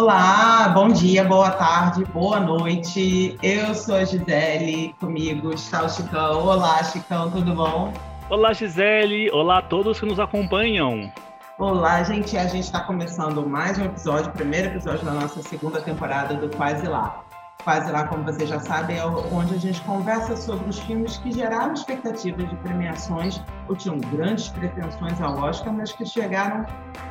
[0.00, 3.36] Olá, bom dia, boa tarde, boa noite.
[3.42, 6.42] Eu sou a Gisele, comigo está o Chicão.
[6.42, 7.92] Olá, Chicão, tudo bom?
[8.30, 9.30] Olá, Gisele.
[9.30, 11.12] Olá a todos que nos acompanham.
[11.58, 12.34] Olá, gente.
[12.38, 16.88] A gente está começando mais um episódio, primeiro episódio da nossa segunda temporada do Quase
[16.88, 17.22] Lá.
[17.62, 21.30] Quase Lá, como você já sabe, é onde a gente conversa sobre os filmes que
[21.30, 26.64] geraram expectativas de premiações ou tinham grandes pretensões ao Oscar, mas que chegaram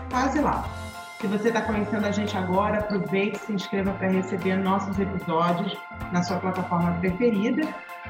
[0.09, 0.67] quase lá.
[1.19, 5.77] Se você está conhecendo a gente agora, aproveite e se inscreva para receber nossos episódios
[6.13, 7.63] na sua plataforma preferida.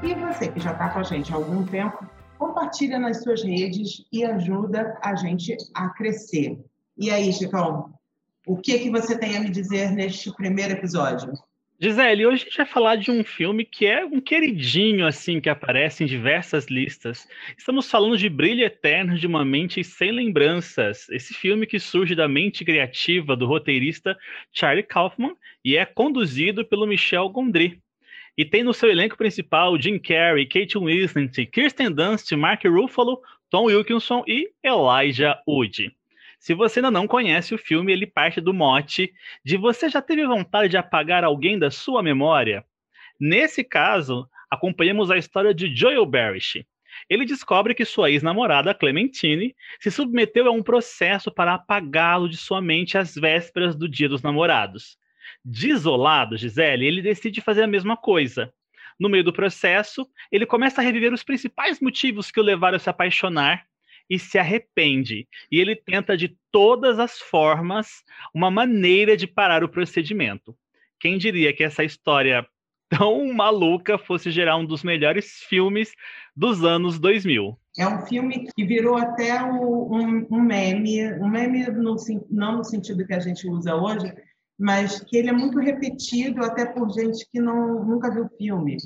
[0.03, 4.05] E você que já está com a gente há algum tempo, compartilha nas suas redes
[4.13, 6.63] e ajuda a gente a crescer.
[6.95, 7.91] E aí, Chicão,
[8.45, 11.33] o que, que você tem a me dizer neste primeiro episódio?
[11.81, 15.49] Gisele, hoje a gente vai falar de um filme que é um queridinho, assim, que
[15.49, 17.25] aparece em diversas listas.
[17.57, 22.27] Estamos falando de Brilho Eterno de uma Mente Sem Lembranças, esse filme que surge da
[22.27, 24.17] mente criativa do roteirista
[24.52, 27.81] Charlie Kaufman e é conduzido pelo Michel Gondry.
[28.38, 33.67] E tem no seu elenco principal Jim Carrey, Kate Winslet, Kirsten Dunst, Mark Ruffalo, Tom
[33.67, 35.95] Wilkinson e Elijah Wood.
[36.39, 40.25] Se você ainda não conhece o filme, ele parte do mote de você já teve
[40.25, 42.65] vontade de apagar alguém da sua memória?
[43.19, 46.65] Nesse caso, acompanhamos a história de Joel Barish.
[47.09, 52.61] Ele descobre que sua ex-namorada, Clementine, se submeteu a um processo para apagá-lo de sua
[52.61, 54.97] mente às vésperas do Dia dos Namorados.
[55.43, 58.51] Desolado, Gisele, ele decide fazer a mesma coisa.
[58.97, 62.79] No meio do processo, ele começa a reviver os principais motivos que o levaram a
[62.79, 63.69] se apaixonar
[64.09, 65.27] e se arrepende.
[65.52, 70.55] E ele tenta de todas as formas uma maneira de parar o procedimento.
[70.99, 72.45] Quem diria que essa história
[72.89, 75.91] tão maluca fosse gerar um dos melhores filmes
[76.35, 77.57] dos anos 2000?
[77.77, 81.95] É um filme que virou até um, um meme, um meme no,
[82.31, 84.11] não no sentido que a gente usa hoje,
[84.57, 88.78] mas que ele é muito repetido até por gente que não, nunca viu o filme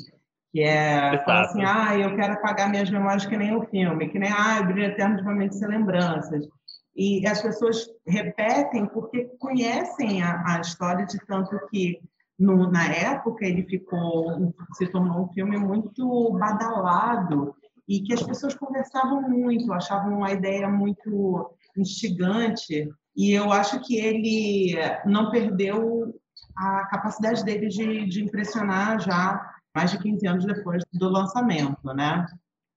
[0.53, 4.31] que é assim, ah, eu quero apagar minhas memórias que nem o filme, que nem,
[4.31, 6.47] ah, o brilho eterno de momentos sem lembranças.
[6.95, 11.99] E as pessoas repetem porque conhecem a, a história de tanto que
[12.37, 17.55] no, na época ele ficou, se tornou um filme muito badalado
[17.89, 23.97] e que as pessoas conversavam muito, achavam uma ideia muito instigante e eu acho que
[23.97, 26.13] ele não perdeu
[26.55, 32.25] a capacidade dele de, de impressionar já mais de 15 anos depois do lançamento, né?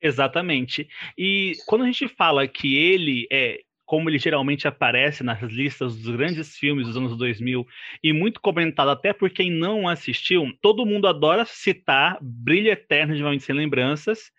[0.00, 0.88] Exatamente.
[1.16, 6.16] E quando a gente fala que ele é como ele geralmente aparece nas listas dos
[6.16, 7.64] grandes filmes dos anos 2000
[8.02, 13.22] e muito comentado até por quem não assistiu, todo mundo adora citar Brilho Eterno de
[13.22, 14.32] Momentos Sem Lembranças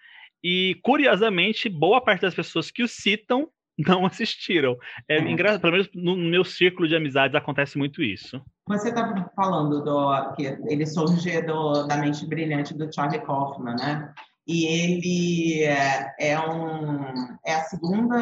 [0.43, 4.77] e, curiosamente, boa parte das pessoas que o citam não assistiram.
[5.07, 5.27] É uhum.
[5.27, 8.41] engraçado, pelo menos no meu círculo de amizades acontece muito isso.
[8.67, 14.13] Você está falando do que ele surge do, da mente brilhante do Charlie Kaufman, né?
[14.47, 18.17] E ele é, é um é a segunda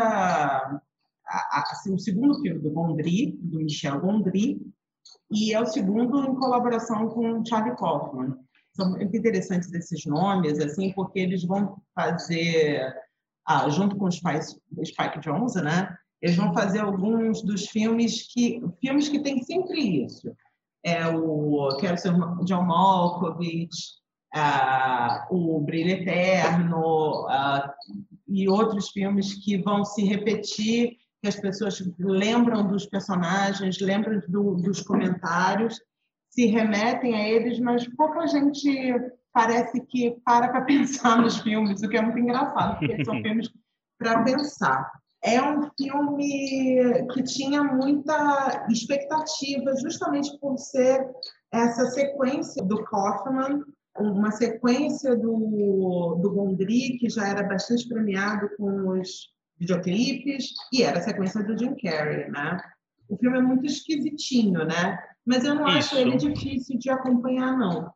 [1.28, 4.60] a, a, assim, o segundo filme do Gondry, do Michel Gondry,
[5.32, 8.36] e é o segundo em colaboração com Charlie Kaufman.
[8.76, 12.94] São muito interessantes esses nomes, assim, porque eles vão fazer
[13.48, 14.46] ah, junto com o Spike,
[14.84, 15.96] Spike Jonze, né?
[16.22, 20.36] Eles vão fazer alguns dos filmes que filmes que tem sempre isso.
[20.84, 22.14] É o Quero Ser
[22.46, 23.76] John Malkovich,
[24.34, 27.74] ah, o Brilho Eterno ah,
[28.28, 34.56] e outros filmes que vão se repetir, que as pessoas lembram dos personagens, lembram do,
[34.56, 35.80] dos comentários,
[36.30, 38.94] se remetem a eles, mas pouca gente
[39.36, 43.52] parece que para para pensar nos filmes, o que é muito engraçado, porque são filmes
[44.00, 44.90] para pensar.
[45.22, 51.04] É um filme que tinha muita expectativa, justamente por ser
[51.52, 53.64] essa sequência do Kaufman,
[53.98, 61.00] uma sequência do, do Gondry, que já era bastante premiado com os videoclipes, e era
[61.00, 62.60] a sequência do Jim Carrey, né?
[63.10, 65.00] O filme é muito esquisitinho, né?
[65.26, 65.78] Mas eu não Isso.
[65.78, 67.92] acho ele difícil de acompanhar, não.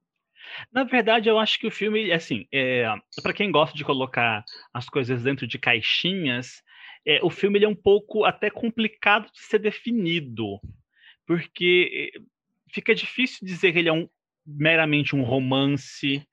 [0.72, 2.86] Na verdade, eu acho que o filme, assim, é,
[3.22, 4.44] para quem gosta de colocar
[4.74, 6.64] as coisas dentro de caixinhas,
[7.06, 10.60] é, o filme é um pouco até complicado de ser definido,
[11.26, 12.20] porque eh,
[12.74, 14.08] fica difícil dizer que ele é um,
[14.46, 16.24] meramente um romance,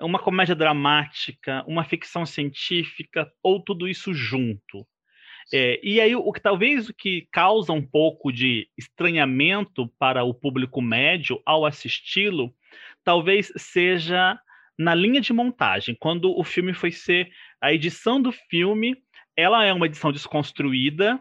[0.00, 4.86] uma comédia dramática, uma ficção científica, ou tudo isso junto.
[5.52, 10.32] É, e aí, o que talvez o que causa um pouco de estranhamento para o
[10.32, 12.54] público médio ao assisti-lo
[13.04, 14.38] talvez seja
[14.78, 18.96] na linha de montagem, quando o filme foi ser a edição do filme,
[19.36, 21.20] ela é uma edição desconstruída.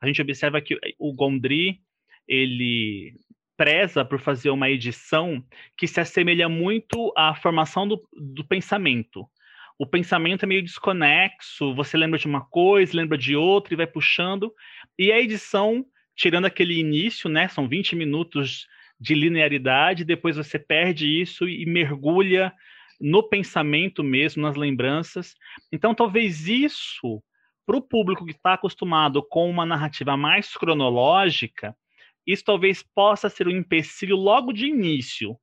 [0.00, 1.80] A gente observa que o Gondry,
[2.26, 3.14] ele
[3.56, 5.44] preza por fazer uma edição
[5.76, 9.28] que se assemelha muito à formação do, do pensamento.
[9.78, 13.86] O pensamento é meio desconexo, você lembra de uma coisa, lembra de outra e vai
[13.86, 14.52] puxando.
[14.98, 15.84] E a edição,
[16.16, 18.66] tirando aquele início, né, são 20 minutos
[19.02, 22.52] de linearidade, depois você perde isso e mergulha
[23.00, 25.34] no pensamento mesmo, nas lembranças.
[25.72, 27.20] Então, talvez isso,
[27.66, 31.76] para o público que está acostumado com uma narrativa mais cronológica,
[32.24, 35.36] isso talvez possa ser um empecilho logo de início.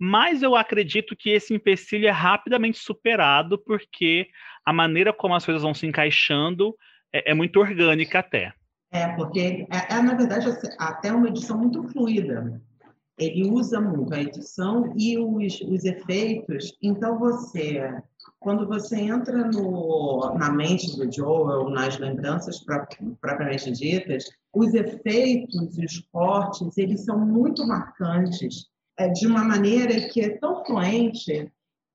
[0.00, 4.26] Mas eu acredito que esse empecilho é rapidamente superado, porque
[4.64, 6.74] a maneira como as coisas vão se encaixando
[7.12, 8.54] é, é muito orgânica até.
[8.90, 12.58] É, porque é, é, na verdade, assim, até uma edição muito fluida.
[13.18, 16.76] Ele usa muito a edição e os, os efeitos.
[16.82, 17.94] Então, você,
[18.40, 22.64] quando você entra no, na mente do Joel, nas lembranças
[23.20, 24.24] propriamente ditas,
[24.54, 28.66] os efeitos e os cortes, eles são muito marcantes,
[28.98, 31.50] é, de uma maneira que é tão fluente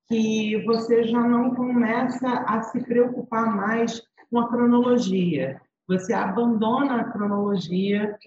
[0.07, 5.61] que você já não começa a se preocupar mais com a cronologia.
[5.87, 8.17] Você abandona a cronologia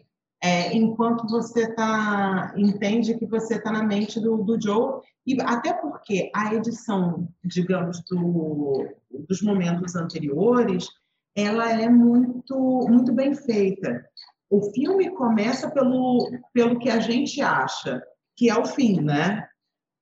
[0.42, 5.72] é, enquanto você tá, entende que você está na mente do, do Joe, e até
[5.72, 8.88] porque a edição, digamos, do,
[9.28, 10.88] dos momentos anteriores,
[11.36, 12.56] ela é muito,
[12.88, 14.04] muito bem feita.
[14.48, 18.02] O filme começa pelo, pelo que a gente acha
[18.36, 19.46] que é o fim, né?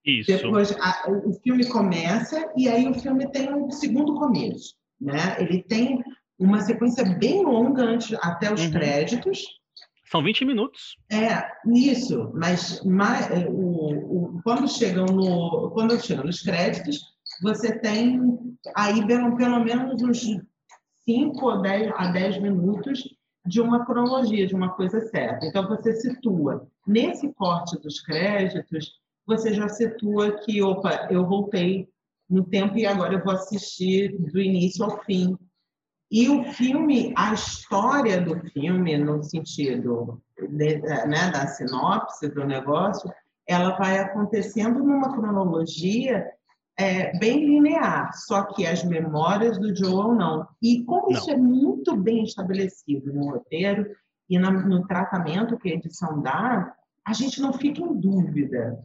[0.04, 0.30] Isso.
[0.30, 5.36] Depois a, o filme começa e aí o filme tem um segundo começo, né?
[5.38, 6.02] Ele tem
[6.38, 8.70] uma sequência bem longa antes até os uhum.
[8.70, 9.57] créditos.
[10.10, 10.96] São 20 minutos.
[11.10, 17.00] É, isso, mas, mas é, o, o, quando chegam no quando chegam nos créditos,
[17.42, 18.20] você tem
[18.74, 20.20] aí pelo, pelo menos uns
[21.04, 23.02] 5 ou 10 a 10 minutos
[23.46, 25.46] de uma cronologia, de uma coisa certa.
[25.46, 28.92] Então, você situa, nesse corte dos créditos,
[29.26, 31.88] você já situa que, opa, eu voltei
[32.28, 35.36] no tempo e agora eu vou assistir do início ao fim.
[36.10, 43.12] E o filme, a história do filme, no sentido de, né, da sinopse do negócio,
[43.46, 46.26] ela vai acontecendo numa cronologia
[46.78, 50.46] é, bem linear, só que as memórias do Joel não.
[50.62, 51.18] E como não.
[51.18, 53.94] isso é muito bem estabelecido no roteiro
[54.30, 56.72] e na, no tratamento que a edição dá,
[57.04, 58.78] a gente não fica em dúvida.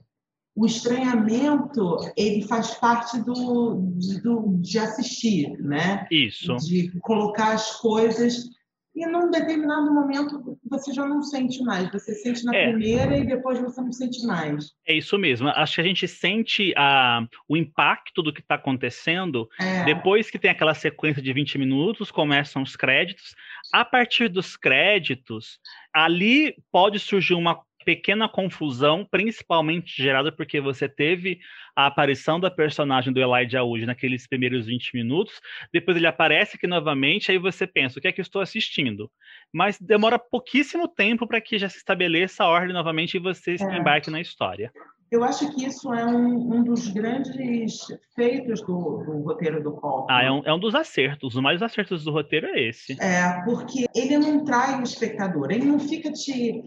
[0.55, 3.81] O estranhamento ele faz parte do,
[4.23, 6.05] do de assistir, né?
[6.11, 6.55] Isso.
[6.57, 8.49] De colocar as coisas
[8.95, 11.91] e num determinado momento você já não sente mais.
[11.91, 12.69] Você sente na é.
[12.69, 14.71] primeira e depois você não sente mais.
[14.87, 15.47] É isso mesmo.
[15.49, 19.83] Acho que a gente sente a, o impacto do que está acontecendo é.
[19.85, 23.33] depois que tem aquela sequência de 20 minutos, começam os créditos.
[23.73, 25.59] A partir dos créditos,
[25.91, 31.39] ali pode surgir uma pequena confusão, principalmente gerada porque você teve
[31.75, 35.41] a aparição da personagem do Elijah Wood naqueles primeiros 20 minutos,
[35.71, 39.09] depois ele aparece aqui novamente, aí você pensa, o que é que eu estou assistindo?
[39.51, 43.63] Mas demora pouquíssimo tempo para que já se estabeleça a ordem novamente e você se
[43.63, 43.77] é.
[43.77, 44.71] embarque na história.
[45.13, 47.77] Eu acho que isso é um, um dos grandes
[48.15, 50.07] feitos do, do roteiro do Copo.
[50.09, 51.35] Ah, é um, é um dos acertos.
[51.35, 52.99] Os mais acertos do roteiro é esse.
[52.99, 56.63] É, porque ele não trai o espectador, ele não fica te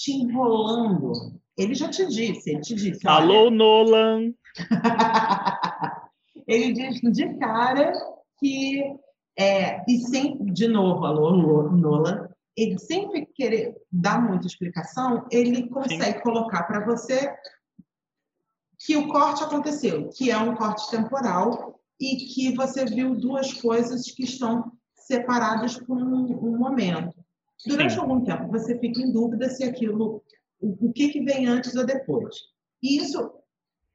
[0.00, 1.12] te enrolando.
[1.58, 3.06] Ele já te disse, ele te disse.
[3.06, 4.32] Alô, Nolan!
[6.48, 7.92] ele diz de cara
[8.38, 8.82] que,
[9.38, 16.16] é, e sem, de novo, alô, Nolan, ele sempre querer dar muita explicação, ele consegue
[16.16, 16.22] Sim.
[16.22, 17.30] colocar para você
[18.78, 24.10] que o corte aconteceu, que é um corte temporal e que você viu duas coisas
[24.10, 27.19] que estão separadas por um, um momento.
[27.66, 28.00] Durante Sim.
[28.00, 30.22] algum tempo, você fica em dúvida se aquilo,
[30.60, 32.34] o, o que, que vem antes ou depois.
[32.82, 33.32] E isso,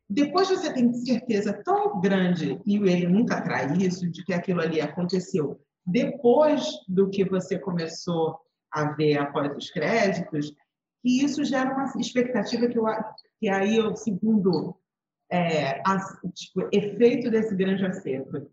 [0.10, 4.80] depois você tem certeza tão grande, e ele nunca trai isso, de que aquilo ali
[4.80, 8.40] aconteceu depois do que você começou
[8.72, 10.52] a ver após os créditos,
[11.02, 12.86] que isso gera uma expectativa que, eu,
[13.40, 14.76] que aí é o segundo
[15.32, 15.98] é, a,
[16.34, 18.50] tipo, efeito desse grande acerto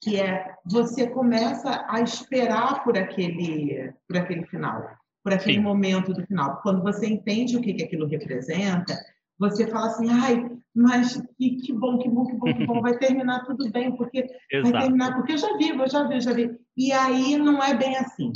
[0.00, 4.88] que é você começa a esperar por aquele, por aquele final,
[5.22, 5.62] por aquele Sim.
[5.62, 6.60] momento do final.
[6.62, 8.96] Quando você entende o que, que aquilo representa,
[9.38, 12.96] você fala assim, ai, mas que, que bom, que bom, que bom, que bom, vai
[12.98, 14.26] terminar tudo bem, porque
[14.62, 16.58] vai terminar, porque eu já vi, eu já vi, eu já vi.
[16.76, 18.32] E aí não é bem assim.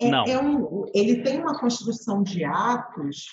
[0.00, 0.32] É.
[0.32, 3.26] É um, ele tem uma construção de atos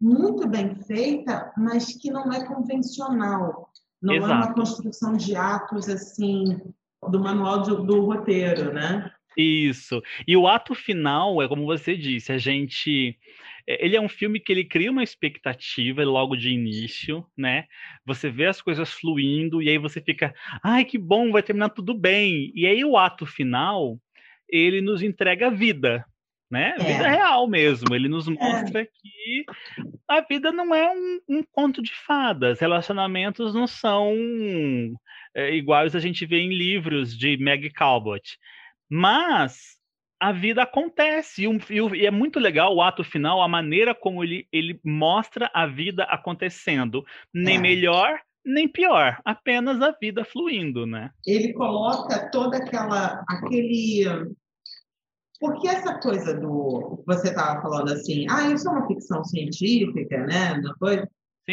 [0.00, 3.70] muito bem feita, mas que não é convencional.
[4.02, 4.32] Não Exato.
[4.32, 6.58] é uma construção de atos assim
[7.08, 9.10] do manual do, do roteiro, né?
[9.36, 10.02] Isso.
[10.26, 13.16] E o ato final é como você disse, a gente
[13.66, 17.66] é, ele é um filme que ele cria uma expectativa logo de início, né?
[18.04, 21.94] Você vê as coisas fluindo e aí você fica, ai que bom, vai terminar tudo
[21.94, 22.50] bem.
[22.54, 23.98] E aí o ato final,
[24.48, 26.04] ele nos entrega a vida,
[26.50, 26.74] né?
[26.80, 26.82] É.
[26.82, 27.94] Vida real mesmo.
[27.94, 28.32] Ele nos é.
[28.32, 28.86] mostra é.
[28.86, 29.44] que
[30.08, 32.58] a vida não é um, um, conto de fadas.
[32.58, 34.12] Relacionamentos não são
[35.34, 38.36] é, iguais a gente vê em livros de Meg Calvert.
[38.88, 39.76] Mas
[40.20, 41.44] a vida acontece.
[41.44, 45.66] E, e, é muito legal o ato final, a maneira como ele, ele mostra a
[45.66, 47.04] vida acontecendo.
[47.32, 47.60] Nem é.
[47.60, 51.10] melhor, nem pior, apenas a vida fluindo, né?
[51.26, 54.04] Ele coloca toda aquela aquele
[55.40, 57.02] porque essa coisa do.
[57.06, 60.60] Você estava falando assim, ah, isso é uma ficção científica, né?
[60.60, 61.02] Depois,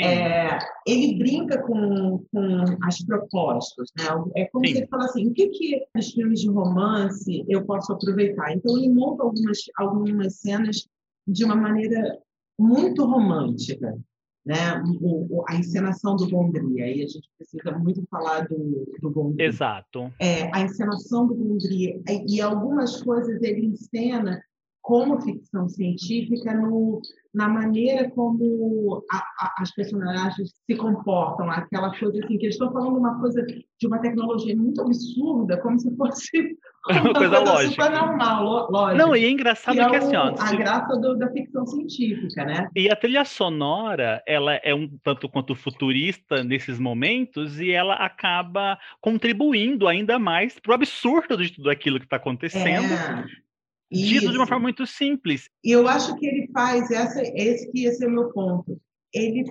[0.05, 4.05] é, ele brinca com, com as propostas, né?
[4.35, 4.73] É como Sim.
[4.73, 8.53] se ele fala assim, o que que os filmes de romance eu posso aproveitar?
[8.53, 10.87] Então ele monta algumas algumas cenas
[11.27, 12.17] de uma maneira
[12.59, 13.97] muito romântica,
[14.45, 14.81] né?
[15.01, 19.45] O, o, a encenação do Gondry, aí a gente precisa muito falar do, do Gondry.
[19.45, 20.11] Exato.
[20.19, 24.41] É, a encenação do Gondry, e algumas coisas ele encena
[24.87, 27.01] como ficção científica no,
[27.35, 32.71] na maneira como a, a, as personagens se comportam, aquela coisa assim, que eles estão
[32.71, 36.57] falando uma coisa de uma tecnologia muito absurda, como se fosse
[36.89, 37.83] uma, uma coisa, coisa lógica.
[37.83, 39.05] super normal, lógica.
[39.05, 42.45] Não, e é engraçado que, é que assim, ó, a graça do, da ficção científica,
[42.45, 42.69] né?
[42.73, 48.79] E a trilha sonora, ela é um tanto quanto futurista nesses momentos e ela acaba
[49.01, 52.93] contribuindo ainda mais para o absurdo de tudo aquilo que está acontecendo.
[52.93, 53.46] É
[53.91, 55.49] dito de uma forma muito simples.
[55.63, 58.79] E eu acho que ele faz, essa, esse esse é o meu ponto.
[59.13, 59.45] Ele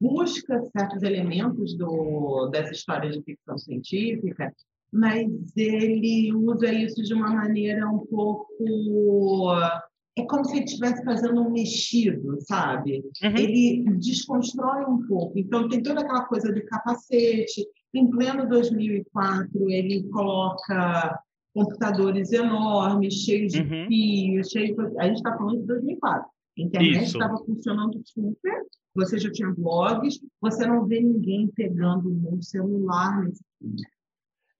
[0.00, 4.54] busca certos elementos do, dessa história de ficção científica,
[4.92, 9.50] mas ele usa isso de uma maneira um pouco.
[10.16, 13.02] É como se ele estivesse fazendo um mexido, sabe?
[13.22, 13.36] Uhum.
[13.36, 15.38] Ele desconstrói um pouco.
[15.38, 17.64] Então, tem toda aquela coisa do capacete.
[17.94, 21.20] Em pleno 2004, ele coloca
[21.60, 23.86] computadores enormes, cheios de uhum.
[23.86, 24.76] fios, cheios...
[24.98, 26.28] a gente está falando de 2004.
[26.58, 28.62] A internet estava funcionando super,
[28.94, 33.82] você já tinha blogs, você não vê ninguém pegando um celular nesse filme.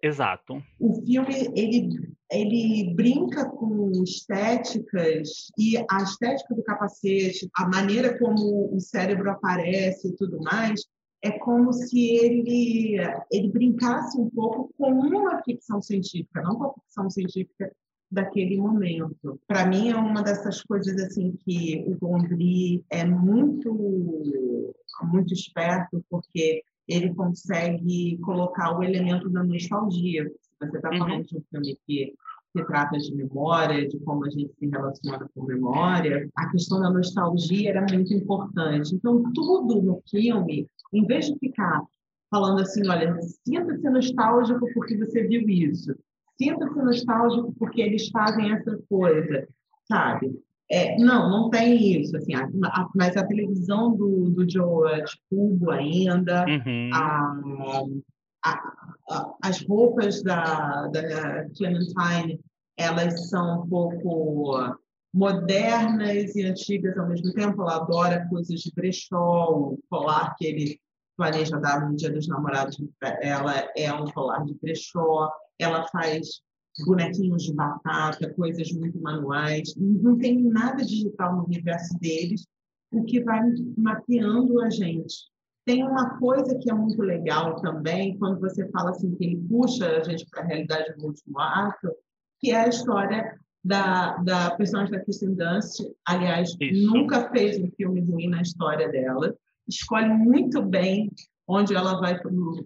[0.02, 0.62] Exato.
[0.78, 8.72] O filme ele ele brinca com estéticas e a estética do capacete, a maneira como
[8.72, 10.84] o cérebro aparece e tudo mais,
[11.22, 12.96] é como se ele,
[13.30, 17.70] ele brincasse um pouco com uma ficção científica, não com a ficção científica
[18.10, 19.38] daquele momento.
[19.46, 26.62] Para mim é uma dessas coisas assim que o Gondry é muito muito esperto porque
[26.86, 30.30] ele consegue colocar o elemento da nostalgia.
[30.60, 30.98] Você está uhum.
[30.98, 32.14] falando de um filme que
[32.52, 36.90] se trata de memória, de como a gente se relaciona com memória, a questão da
[36.90, 38.94] nostalgia era muito importante.
[38.94, 41.82] Então, tudo no filme em vez de ficar
[42.30, 45.94] falando assim, olha, sinta-se nostálgico porque você viu isso,
[46.38, 49.48] sinta-se nostálgico porque eles fazem essa coisa,
[49.88, 50.32] sabe?
[50.70, 55.02] É, não, não tem isso, assim, a, a, mas a televisão do, do Joe é
[55.02, 56.90] de cubo ainda, uhum.
[56.94, 57.34] a,
[59.42, 62.40] as roupas da, da Clementine,
[62.76, 64.78] elas são um pouco
[65.12, 67.62] modernas e antigas ao mesmo tempo.
[67.62, 70.80] Ela adora coisas de brechó, o colar que ele
[71.16, 72.76] planeja dar no Dia dos Namorados.
[73.20, 75.30] Ela é um colar de brechó.
[75.58, 76.40] Ela faz
[76.86, 79.74] bonequinhos de batata, coisas muito manuais.
[79.76, 82.46] Não tem nada digital no universo deles,
[82.92, 83.40] o que vai
[83.76, 85.30] mapeando a gente.
[85.66, 89.86] Tem uma coisa que é muito legal também, quando você fala assim que ele puxa
[89.86, 91.90] a gente para a realidade do último ato,
[92.40, 96.86] que é a história da, da personagem da Kristen Dunst, aliás, Isso.
[96.86, 99.34] nunca fez um filme ruim na história dela,
[99.68, 101.10] escolhe muito bem
[101.46, 102.18] onde ela vai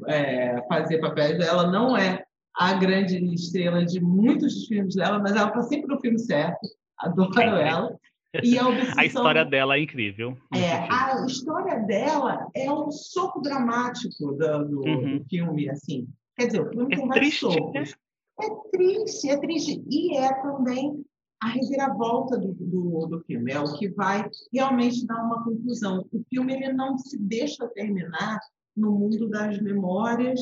[0.09, 1.39] é, fazer papéis.
[1.41, 2.23] Ela não é
[2.57, 6.61] a grande estrela de muitos dos filmes dela, mas ela está sempre no filme certo.
[6.99, 7.69] Adoro é.
[7.69, 7.99] ela.
[8.43, 8.95] E a, obsessão...
[8.99, 10.37] a história dela é incrível.
[10.55, 15.25] É, a história dela é um soco dramático do, do, uhum.
[15.29, 16.07] filme, assim.
[16.37, 17.91] Quer dizer, o filme é tem vários socos.
[17.91, 17.97] Né?
[18.41, 19.85] É triste, é triste.
[19.91, 21.05] E é também
[21.41, 26.07] a reviravolta do, do, do, filme, é o que vai realmente dar uma conclusão.
[26.11, 28.39] O filme ele não se deixa terminar
[28.75, 30.41] no mundo das memórias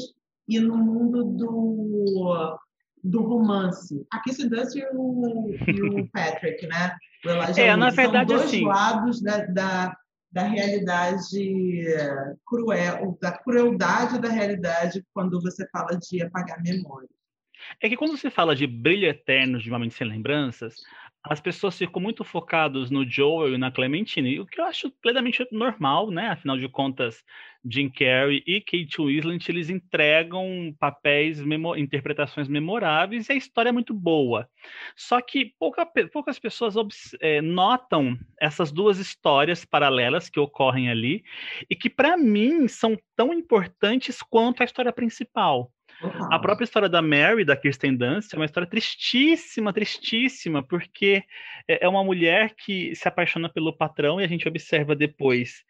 [0.49, 2.59] e no mundo do,
[3.03, 4.07] do romance.
[4.13, 6.97] Aqui se Dust e o, e o Patrick, né?
[7.25, 7.29] O
[7.61, 8.65] é, na verdade, são dois assim...
[8.65, 9.97] lados da, da,
[10.31, 11.85] da realidade
[12.47, 17.09] cruel, da crueldade da realidade quando você fala de apagar memória.
[17.81, 20.75] É que quando você fala de brilho eterno de Uma Mente Sem Lembranças,
[21.25, 25.47] as pessoas ficam muito focadas no Joel e na Clementine, o que eu acho plenamente
[25.53, 26.29] normal, né?
[26.31, 27.23] Afinal de contas,
[27.65, 33.73] Jim Carrey e Kate Winslet, eles entregam papéis, memo interpretações memoráveis e a história é
[33.73, 34.49] muito boa.
[34.97, 36.75] Só que pouca, poucas pessoas
[37.21, 41.23] é, notam essas duas histórias paralelas que ocorrem ali
[41.71, 45.71] e que, para mim, são tão importantes quanto a história principal.
[46.31, 51.23] A própria história da Mary, da Kirsten Dunst, é uma história tristíssima, tristíssima, porque
[51.69, 55.65] é, é uma mulher que se apaixona pelo patrão e a gente observa depois.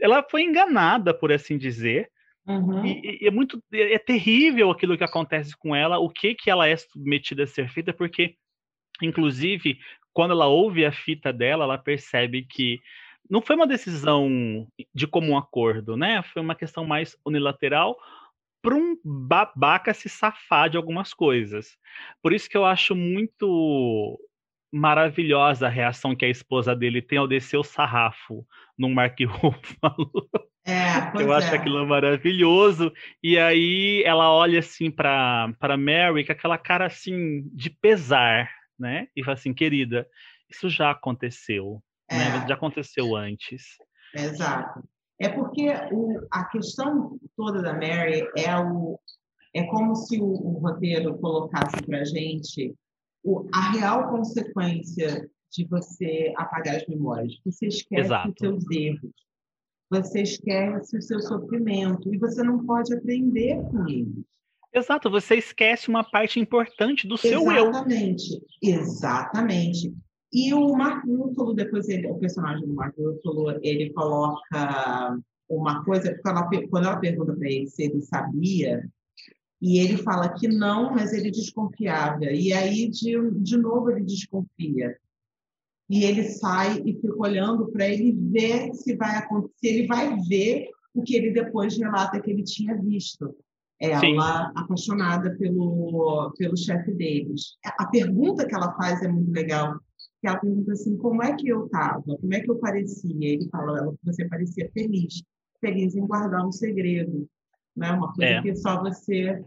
[0.00, 2.10] Ela foi enganada, por assim dizer,
[2.48, 2.82] Uhum.
[2.86, 6.66] E, e, é muito é, terrível aquilo que acontece com ela, o que que ela
[6.66, 8.36] é submetida a ser feita, porque,
[9.02, 9.78] inclusive,
[10.14, 12.80] quando ela ouve a fita dela, ela percebe que
[13.28, 16.22] não foi uma decisão de comum acordo, né?
[16.32, 17.98] Foi uma questão mais unilateral,
[18.62, 21.76] para um babaca se safar de algumas coisas.
[22.22, 24.18] Por isso que eu acho muito
[24.72, 28.46] maravilhosa a reação que a esposa dele tem ao descer o sarrafo
[28.76, 30.28] no Mark Ruffalo.
[30.66, 31.56] É, eu acho é.
[31.56, 32.92] aquilo maravilhoso.
[33.22, 39.08] E aí ela olha assim para Mary com aquela cara assim de pesar, né?
[39.16, 40.06] E fala assim, querida,
[40.50, 42.18] isso já aconteceu, né?
[42.18, 42.38] é.
[42.40, 42.46] né?
[42.46, 43.64] Já aconteceu antes.
[44.14, 44.82] Exato.
[45.20, 48.98] É porque o, a questão toda da Mary é, o,
[49.54, 52.74] é como se o, o roteiro colocasse para a gente
[53.24, 57.34] o, a real consequência de você apagar as memórias.
[57.44, 58.28] Você esquece Exato.
[58.28, 59.12] os seus erros,
[59.90, 64.24] você esquece o seu sofrimento e você não pode aprender com eles.
[64.72, 68.70] Exato, você esquece uma parte importante do seu exatamente, eu.
[68.70, 69.94] Exatamente, exatamente.
[70.32, 75.18] E o Mark Ruffalo, depois ele, o personagem do Mark Ruffalo, ele coloca
[75.48, 78.86] uma coisa, ela, quando ela pergunta para ele se ele sabia,
[79.60, 82.26] e ele fala que não, mas ele desconfiava.
[82.26, 84.96] E aí, de, de novo, ele desconfia.
[85.90, 90.68] E ele sai e fica olhando para ele ver se vai acontecer, ele vai ver
[90.94, 93.34] o que ele depois relata que ele tinha visto.
[93.80, 94.16] Ela Sim.
[94.56, 97.56] apaixonada pelo, pelo chefe deles.
[97.78, 99.78] A pergunta que ela faz é muito legal
[100.20, 102.02] que ela pergunta assim, como é que eu estava?
[102.02, 103.34] Como é que eu parecia?
[103.34, 105.22] Ele fala, ela, você parecia feliz,
[105.60, 107.28] feliz em guardar um segredo,
[107.76, 107.92] né?
[107.92, 108.42] Uma coisa é.
[108.42, 109.40] que só você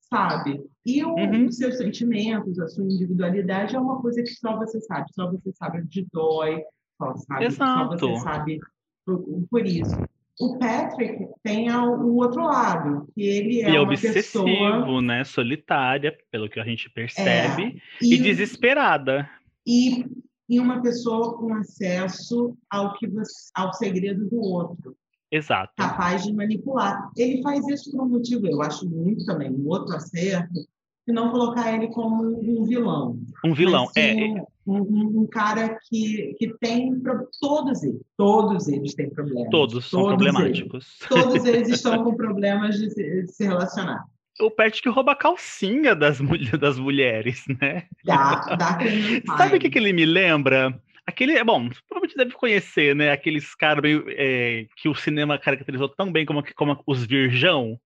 [0.00, 0.62] sabe.
[0.84, 1.46] E o, uhum.
[1.46, 5.52] os seus sentimentos, a sua individualidade é uma coisa que só você sabe, só você
[5.52, 6.62] sabe de dói,
[6.96, 7.98] só, sabe, Exato.
[7.98, 8.58] só você sabe
[9.04, 9.96] por, por isso.
[10.40, 15.02] O Patrick tem o outro lado, que ele é, e é obsessivo, pessoa...
[15.02, 15.24] né?
[15.24, 17.62] Solitária, pelo que a gente percebe,
[18.02, 18.04] é.
[18.04, 19.28] e, e desesperada
[19.68, 20.06] e,
[20.48, 24.96] e uma pessoa com acesso ao que você, ao segredo do outro.
[25.30, 25.74] Exato.
[25.76, 27.10] Capaz de manipular.
[27.14, 30.66] Ele faz isso por um motivo, eu acho muito também, um outro acerto,
[31.06, 33.20] e não colocar ele como um vilão.
[33.44, 34.42] Um vilão, é.
[34.70, 37.00] Um, um, cara que, que tem.
[37.40, 39.50] Todos eles, todos eles têm problemas.
[39.50, 40.98] Todos são todos problemáticos.
[41.00, 44.04] Eles, todos eles estão com problemas de se, de se relacionar
[44.40, 46.20] o Patrick rouba a calcinha das,
[46.60, 47.84] das mulheres, né?
[48.04, 48.78] Dá, dá
[49.36, 50.80] Sabe o que, que ele me lembra?
[51.06, 53.10] Aquele, bom, provavelmente deve conhecer, né?
[53.10, 57.80] Aqueles caras é, que o cinema caracterizou tão bem como, como os virgão.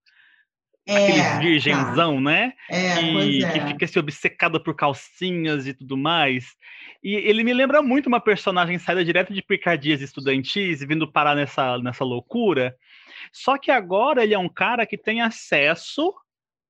[0.87, 2.21] É, Aqueles virgenzão, tá.
[2.21, 2.53] né?
[2.68, 3.53] É, que, é.
[3.53, 6.57] que fica se obcecada por calcinhas e tudo mais.
[7.03, 11.79] E ele me lembra muito uma personagem saída direto de picardias estudantis, vindo parar nessa,
[11.79, 12.77] nessa loucura.
[13.33, 16.12] Só que agora ele é um cara que tem acesso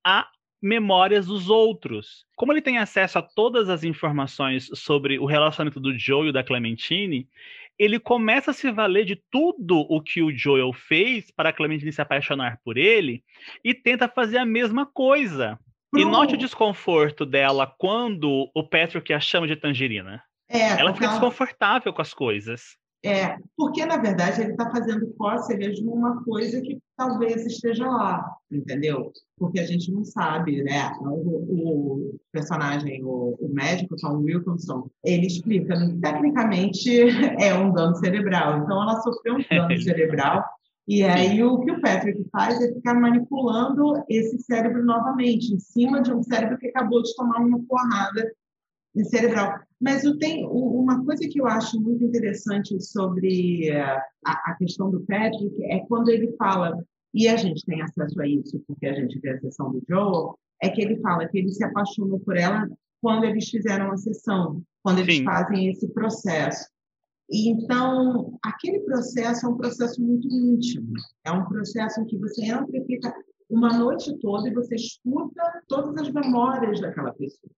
[0.04, 0.26] a
[0.62, 2.24] memórias dos outros.
[2.36, 6.44] Como ele tem acesso a todas as informações sobre o relacionamento do Joel e da
[6.44, 7.28] Clementine,
[7.78, 11.92] ele começa a se valer de tudo o que o Joel fez para a Clementine
[11.92, 13.24] se apaixonar por ele
[13.64, 15.58] e tenta fazer a mesma coisa.
[15.94, 20.22] E note o desconforto dela quando o Patrick a chama de tangerina.
[20.48, 22.76] É, ela fica desconfortável com as coisas.
[23.04, 29.12] É, porque, na verdade, ele está fazendo cócegas numa coisa que talvez esteja lá, entendeu?
[29.36, 30.92] Porque a gente não sabe, né?
[31.00, 37.00] O, o personagem, o, o, médico, Tom Wilkinson, ele explica, tecnicamente
[37.42, 38.58] é um dano cerebral.
[38.58, 40.44] Então, ela sofreu um dano cerebral
[40.86, 46.02] e aí o que o Patrick faz é ficar manipulando esse cérebro novamente, em cima
[46.02, 48.32] de um cérebro que acabou de tomar uma porrada
[49.04, 49.58] cerebral.
[49.80, 53.80] Mas eu tenho uma coisa que eu acho muito interessante sobre eh,
[54.24, 56.78] a, a, questão do Patrick é quando ele fala,
[57.12, 60.38] e a gente tem acesso a isso porque a gente vê a sessão do Joel,
[60.62, 62.68] é que ele fala que ele se apaixonou por ela
[63.00, 65.24] quando eles fizeram a sessão, quando eles Sim.
[65.24, 66.70] fazem esse processo.
[67.30, 70.92] Então, aquele processo é um processo muito íntimo.
[71.24, 73.12] É um processo em que você entra e fica
[73.48, 77.50] uma noite toda e você escuta todas as memórias daquela pessoa.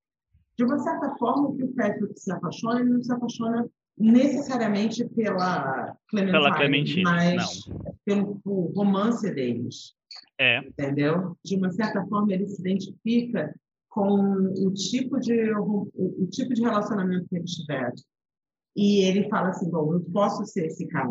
[0.57, 5.05] De uma certa forma, o que o Patrick se apaixona, ele não se apaixona necessariamente
[5.11, 7.95] pela Clementine, pela Clementine mas não.
[8.05, 9.95] pelo romance deles.
[10.38, 10.59] É.
[10.59, 11.37] Entendeu?
[11.45, 13.55] De uma certa forma, ele se identifica
[13.88, 14.21] com
[14.59, 17.95] o tipo de, o, o tipo de relacionamento que eles tiveram.
[18.77, 21.09] E ele fala assim, bom, eu posso ser esse cara,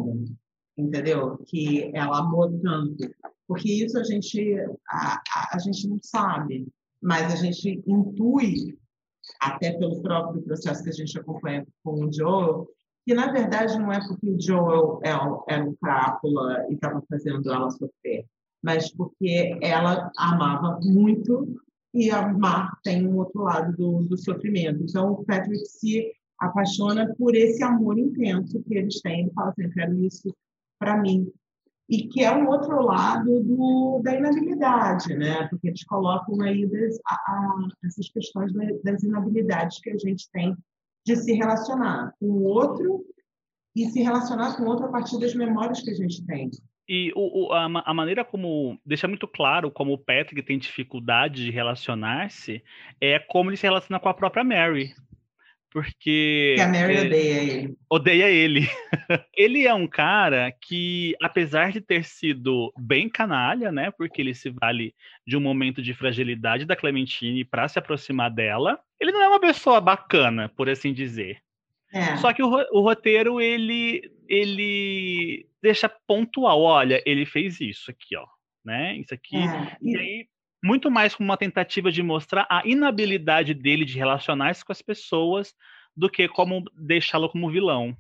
[0.77, 1.37] entendeu?
[1.45, 3.09] Que ela amou tanto.
[3.47, 4.57] Porque isso a gente,
[4.89, 6.67] a, a, a gente não sabe,
[7.01, 8.77] mas a gente intui
[9.39, 12.67] até pelo próprio processo que a gente acompanha com o Joel,
[13.05, 15.11] que na verdade não é porque o Joel é
[15.53, 18.25] era um crápula e estava fazendo ela sofrer,
[18.63, 21.55] mas porque ela amava muito
[21.93, 24.83] e amar tem um outro lado do, do sofrimento.
[24.83, 29.21] Então o Patrick se apaixona por esse amor intenso que eles têm.
[29.21, 30.33] Ele fala assim, quero isso
[30.79, 31.31] para mim
[31.93, 35.47] e que é um outro lado do, da inabilidade, né?
[35.47, 38.51] Porque eles colocam aí das, a, a, essas questões
[38.83, 40.57] das inabilidades que a gente tem
[41.05, 43.05] de se relacionar com o outro
[43.75, 46.49] e se relacionar com o outro a partir das memórias que a gente tem.
[46.89, 51.45] E o, o, a, a, maneira como deixa muito claro como o Patrick tem dificuldade
[51.45, 52.63] de relacionar-se
[52.99, 54.95] é como ele se relaciona com a própria Mary.
[55.73, 56.53] Porque.
[56.55, 57.77] Que a Mary é, odeia ele.
[57.89, 58.61] Odeia ele.
[59.35, 63.89] ele é um cara que, apesar de ter sido bem canalha, né?
[63.89, 64.93] Porque ele se vale
[65.25, 69.39] de um momento de fragilidade da Clementine para se aproximar dela, ele não é uma
[69.39, 71.41] pessoa bacana, por assim dizer.
[71.91, 72.17] É.
[72.17, 76.61] Só que o, o roteiro, ele, ele deixa pontual.
[76.61, 78.27] Olha, ele fez isso aqui, ó.
[78.63, 78.95] Né?
[78.97, 79.37] Isso aqui.
[79.37, 79.77] É.
[79.81, 80.27] E aí,
[80.63, 85.53] muito mais como uma tentativa de mostrar a inabilidade dele de relacionar-se com as pessoas
[85.95, 87.95] do que como deixá-lo como vilão.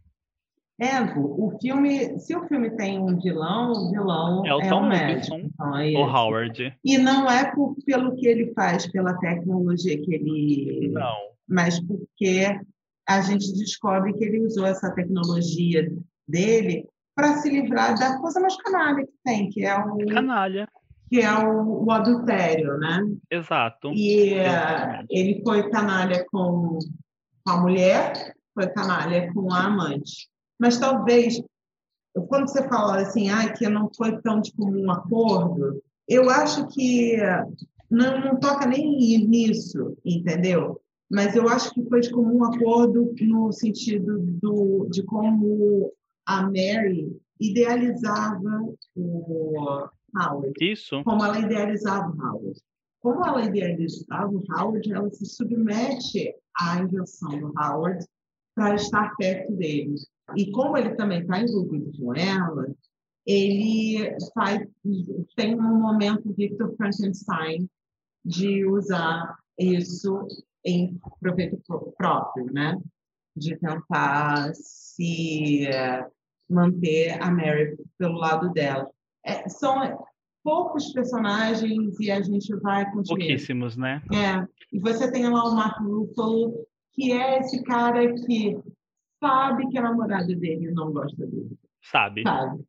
[0.79, 4.87] É, o filme, se o filme tem um vilão, o vilão é o, é o
[4.87, 6.75] médico, então é o Howard.
[6.83, 11.15] E não é por, pelo que ele faz, pela tecnologia que ele, não,
[11.47, 12.59] mas porque
[13.07, 15.91] a gente descobre que ele usou essa tecnologia
[16.27, 20.67] dele para se livrar da coisa mais canalha que tem, que é o canalha
[21.13, 23.05] que é o, o adultério, né?
[23.29, 23.91] Exato.
[23.93, 26.79] E uh, ele foi canalha com
[27.45, 30.27] a mulher, foi canalha com a amante.
[30.59, 31.39] Mas talvez,
[32.29, 37.15] quando você fala assim, ah, que não foi tão de comum acordo, eu acho que
[37.91, 38.97] não, não toca nem
[39.27, 40.81] nisso, entendeu?
[41.11, 45.93] Mas eu acho que foi de comum acordo no sentido do, de como
[46.25, 50.53] a Mary idealizava o, Howard.
[50.59, 51.03] Isso.
[51.03, 52.61] Como ela idealizava o Howard.
[52.99, 58.05] Como ela idealizava o Howard, ela se submete à invenção do Howard
[58.55, 59.95] para estar perto dele.
[60.37, 62.73] E como ele também está envolvido com ela,
[63.25, 64.65] ele faz,
[65.35, 67.69] tem um momento Victor Frankenstein
[68.23, 70.27] de usar isso
[70.65, 71.59] em proveito
[71.97, 72.77] próprio, né?
[73.35, 75.67] De tentar se
[76.49, 78.89] manter a Mary pelo lado dela
[79.25, 80.05] é, são
[80.43, 83.19] poucos personagens e a gente vai continuar.
[83.19, 84.01] Pouquíssimos, né?
[84.13, 84.47] É.
[84.71, 86.53] E você tem lá o Mark Ruffalo,
[86.93, 88.59] que é esse cara que
[89.23, 91.57] sabe que a namorada dele não gosta dele.
[91.81, 92.23] Sabe.
[92.23, 92.63] Sabe.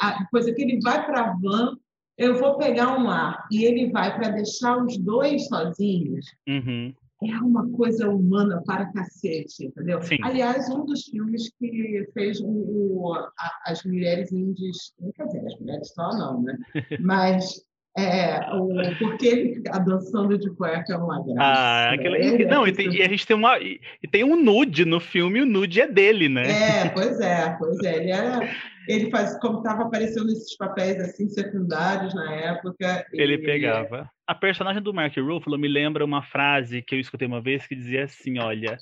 [0.00, 1.76] A coisa que ele vai para a van,
[2.16, 6.26] eu vou pegar um ar, e ele vai para deixar os dois sozinhos.
[6.46, 6.94] Uhum
[7.32, 10.02] é uma coisa humana para cacete, entendeu?
[10.02, 10.18] Sim.
[10.22, 15.58] Aliás, um dos filmes que fez o, o a, as mulheres índias, quer dizer, as
[15.58, 16.56] mulheres só não, né?
[17.00, 17.64] Mas
[17.96, 21.40] é, o, porque ele fica dançando de cueca é uma graça.
[21.40, 23.56] Ah, aquela, ele, não, é e, tem, e, a gente tem uma.
[23.60, 26.42] E, e, tem um nude no filme, o nude é dele, né?
[26.42, 27.96] É, pois é, pois é.
[27.96, 28.40] Ele era.
[28.88, 33.06] Ele faz, como estava aparecendo esses papéis assim secundários na época.
[33.12, 34.10] Ele, ele pegava.
[34.26, 37.74] A personagem do Mark Ruffalo me lembra uma frase que eu escutei uma vez que
[37.74, 38.78] dizia assim: olha,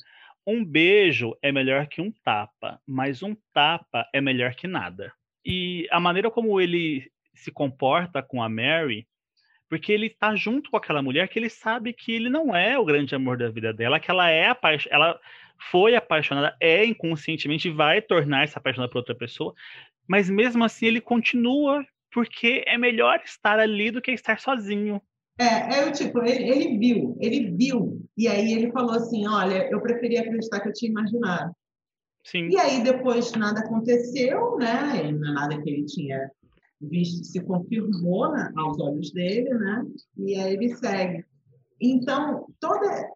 [0.47, 5.13] um beijo é melhor que um tapa, mas um tapa é melhor que nada.
[5.45, 9.07] E a maneira como ele se comporta com a Mary,
[9.69, 12.85] porque ele está junto com aquela mulher que ele sabe que ele não é o
[12.85, 14.55] grande amor da vida dela, que ela é
[14.91, 15.19] ela
[15.71, 19.55] foi apaixonada, é inconscientemente vai tornar-se apaixonada por outra pessoa,
[20.07, 25.01] mas mesmo assim ele continua porque é melhor estar ali do que estar sozinho.
[25.39, 29.69] É, é o tipo, ele, ele, viu, ele viu, e aí ele falou assim, olha,
[29.71, 31.53] eu preferia acreditar que eu tinha imaginado.
[32.25, 32.49] Sim.
[32.51, 35.01] E aí depois nada aconteceu, né?
[35.03, 36.31] É nada que ele tinha
[36.81, 39.85] visto se confirmou né, aos olhos dele, né?
[40.19, 41.25] E aí ele segue.
[41.81, 43.09] Então, toda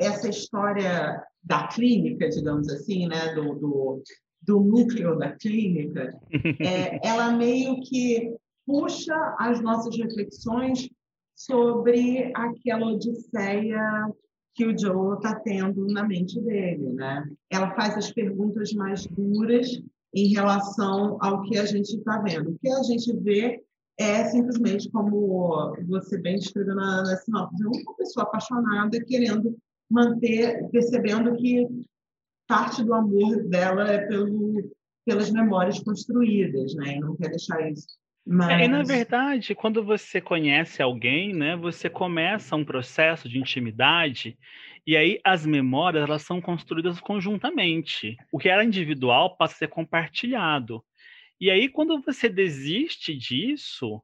[0.00, 4.02] essa história da clínica, digamos assim, né, do, do,
[4.42, 6.18] do núcleo da clínica,
[6.60, 8.34] é, ela meio que
[8.66, 10.88] puxa as nossas reflexões
[11.38, 14.12] sobre aquela odisseia
[14.56, 17.30] que o Joe está tendo na mente dele, né?
[17.48, 19.80] Ela faz as perguntas mais duras
[20.12, 22.50] em relação ao que a gente está vendo.
[22.50, 23.62] O que a gente vê
[23.96, 29.56] é simplesmente, como você bem descreveu na, na sinopse, uma pessoa apaixonada querendo
[29.88, 31.68] manter, percebendo que
[32.48, 34.72] parte do amor dela é pelo,
[35.06, 36.96] pelas memórias construídas, né?
[36.96, 37.86] E não quer deixar isso.
[38.30, 38.60] Mas...
[38.60, 44.38] É, e na verdade, quando você conhece alguém, né, você começa um processo de intimidade
[44.86, 48.18] e aí as memórias elas são construídas conjuntamente.
[48.30, 50.84] O que era individual passa a ser compartilhado.
[51.40, 54.02] E aí quando você desiste disso,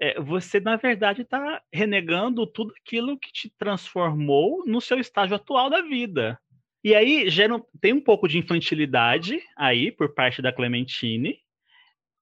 [0.00, 5.68] é, você na verdade está renegando tudo aquilo que te transformou no seu estágio atual
[5.68, 6.38] da vida.
[6.82, 11.38] E aí gera, tem um pouco de infantilidade aí por parte da Clementine.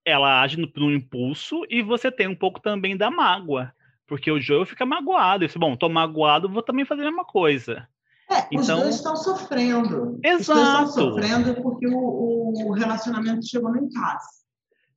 [0.05, 3.73] Ela age no, no impulso e você tem um pouco também da mágoa.
[4.07, 5.45] Porque o Joel fica magoado.
[5.45, 7.89] E diz, bom, tô magoado, vou também fazer a mesma coisa.
[8.31, 10.21] É, então, os dois estão sofrendo.
[10.23, 10.41] Exato.
[10.41, 14.45] Os dois estão sofrendo porque o, o relacionamento chegou no impasse.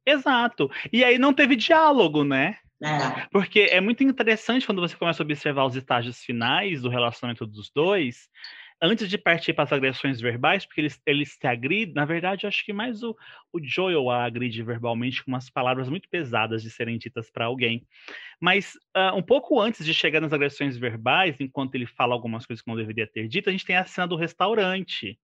[0.05, 0.69] Exato.
[0.91, 2.57] E aí não teve diálogo, né?
[2.81, 3.25] É.
[3.31, 7.71] Porque é muito interessante quando você começa a observar os estágios finais do relacionamento dos
[7.73, 8.29] dois,
[8.81, 12.47] antes de partir para as agressões verbais, porque eles, eles se agridem, na verdade, eu
[12.47, 13.15] acho que mais o,
[13.51, 17.85] o Joel a agride verbalmente com umas palavras muito pesadas de serem ditas para alguém.
[18.39, 22.61] Mas uh, um pouco antes de chegar nas agressões verbais, enquanto ele fala algumas coisas
[22.61, 25.19] que não deveria ter dito, a gente tem a cena do restaurante.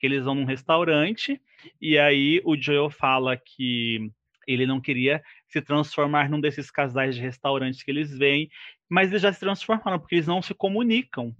[0.00, 1.40] Que eles vão num restaurante
[1.80, 4.10] e aí o Joel fala que
[4.46, 8.50] ele não queria se transformar num desses casais de restaurantes que eles veem,
[8.88, 11.34] mas eles já se transformaram, porque eles não se comunicam.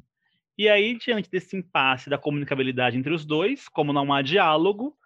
[0.56, 4.96] E aí, diante desse impasse da comunicabilidade entre os dois, como não há diálogo,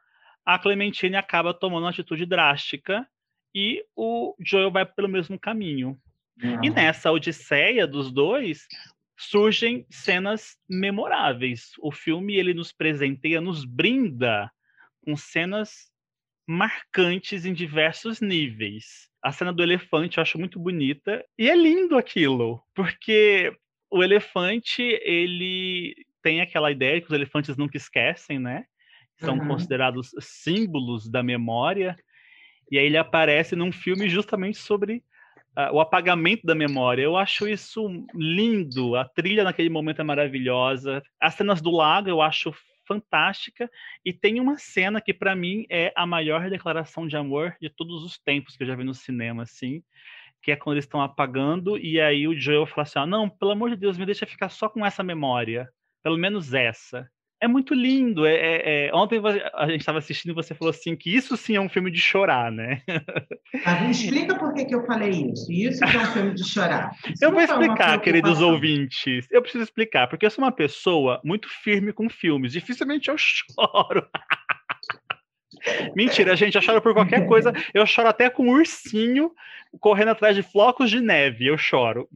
[0.44, 3.06] a Clementine acaba tomando uma atitude drástica
[3.54, 5.98] e o Joel vai pelo mesmo caminho.
[6.42, 6.64] Uhum.
[6.64, 8.66] E nessa odisseia dos dois,
[9.16, 11.72] surgem cenas memoráveis.
[11.80, 14.50] O filme ele nos presenteia, nos brinda
[15.04, 15.90] com cenas
[16.46, 19.10] marcantes em diversos níveis.
[19.22, 23.54] A cena do elefante eu acho muito bonita e é lindo aquilo, porque
[23.90, 28.64] o elefante ele tem aquela ideia que os elefantes nunca esquecem, né?
[29.16, 29.48] São uhum.
[29.48, 31.96] considerados símbolos da memória.
[32.70, 35.02] E aí ele aparece num filme justamente sobre
[35.56, 37.02] uh, o apagamento da memória.
[37.02, 38.94] Eu acho isso lindo.
[38.94, 41.02] A trilha naquele momento é maravilhosa.
[41.20, 42.54] As cenas do lago eu acho
[42.86, 43.70] fantástica
[44.02, 48.02] e tem uma cena que para mim é a maior declaração de amor de todos
[48.02, 49.82] os tempos que eu já vi no cinema, assim,
[50.42, 53.52] que é quando eles estão apagando e aí o Joel fala assim: ah, "Não, pelo
[53.52, 55.68] amor de Deus, me deixa ficar só com essa memória,
[56.02, 57.08] pelo menos essa"
[57.40, 58.26] é muito lindo.
[58.26, 58.94] É, é, é...
[58.94, 59.20] Ontem
[59.54, 62.00] a gente estava assistindo e você falou assim que isso sim é um filme de
[62.00, 62.82] chorar, né?
[63.64, 65.50] Ah, me explica por que, que eu falei isso.
[65.50, 66.90] Isso que é um filme de chorar.
[67.12, 69.26] Isso eu vou explicar, queridos ouvintes.
[69.30, 72.52] Eu preciso explicar, porque eu sou uma pessoa muito firme com filmes.
[72.52, 74.06] Dificilmente eu choro.
[75.94, 77.52] Mentira, gente, eu choro por qualquer coisa.
[77.72, 79.32] Eu choro até com um ursinho
[79.80, 81.46] correndo atrás de flocos de neve.
[81.46, 82.08] Eu choro.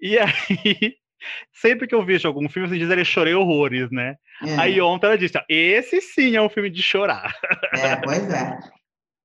[0.00, 0.96] E aí,
[1.52, 4.16] sempre que eu vejo algum filme, assim, diz ele chorei horrores, né?
[4.42, 4.56] É.
[4.56, 7.34] Aí ontem ela disse: esse sim é um filme de chorar.
[7.72, 8.58] É, pois é.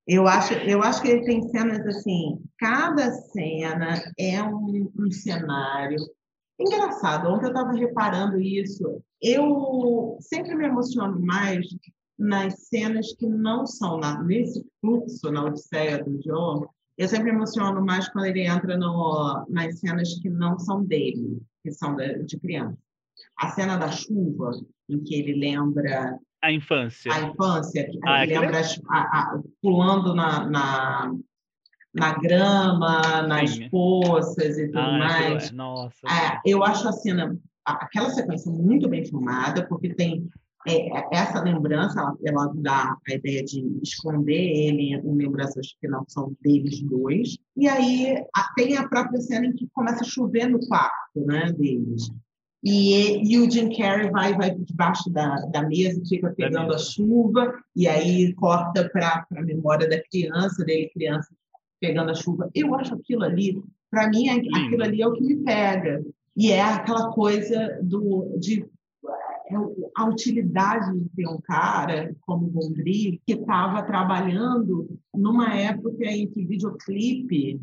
[0.06, 5.98] Eu acho, eu acho que ele tem cenas assim, cada cena é um, um cenário
[6.58, 7.28] engraçado.
[7.28, 9.02] Ontem eu estava reparando isso.
[9.22, 11.64] Eu sempre me emociono mais
[12.20, 16.68] nas cenas que não são na, nesse fluxo na Odisseia do João.
[16.98, 21.72] Eu sempre emociono mais quando ele entra no, nas cenas que não são dele, que
[21.72, 22.76] são de, de criança.
[23.38, 24.50] A cena da chuva,
[24.88, 27.12] em que ele lembra a infância.
[27.12, 31.14] A infância, que ah, ele lembra a, a, pulando na, na,
[31.92, 33.68] na grama, nas Sim.
[33.68, 35.50] poças e tudo ah, mais.
[35.50, 35.52] É.
[35.52, 36.06] Nossa.
[36.06, 40.30] É, eu acho a cena, aquela sequência muito bem filmada, porque tem
[40.66, 46.04] é, essa lembrança, ela, ela, dá a ideia de esconder ele em lembranças que não
[46.06, 47.38] são deles dois.
[47.56, 51.50] E aí a, tem a própria cena em que começa a chover no quarto né,
[51.52, 52.10] deles.
[52.62, 57.54] E, e, o Jim Carrey vai, vai debaixo da, da mesa, fica pegando a chuva,
[57.74, 61.34] e aí corta para a memória da criança, dele, criança
[61.80, 62.50] pegando a chuva.
[62.54, 66.04] Eu acho aquilo ali, para mim, aquilo ali é o que me pega.
[66.36, 68.64] E é aquela coisa do, de
[69.96, 76.28] a utilidade de ter um cara como o Gondry, que estava trabalhando numa época em
[76.28, 77.60] que videoclipe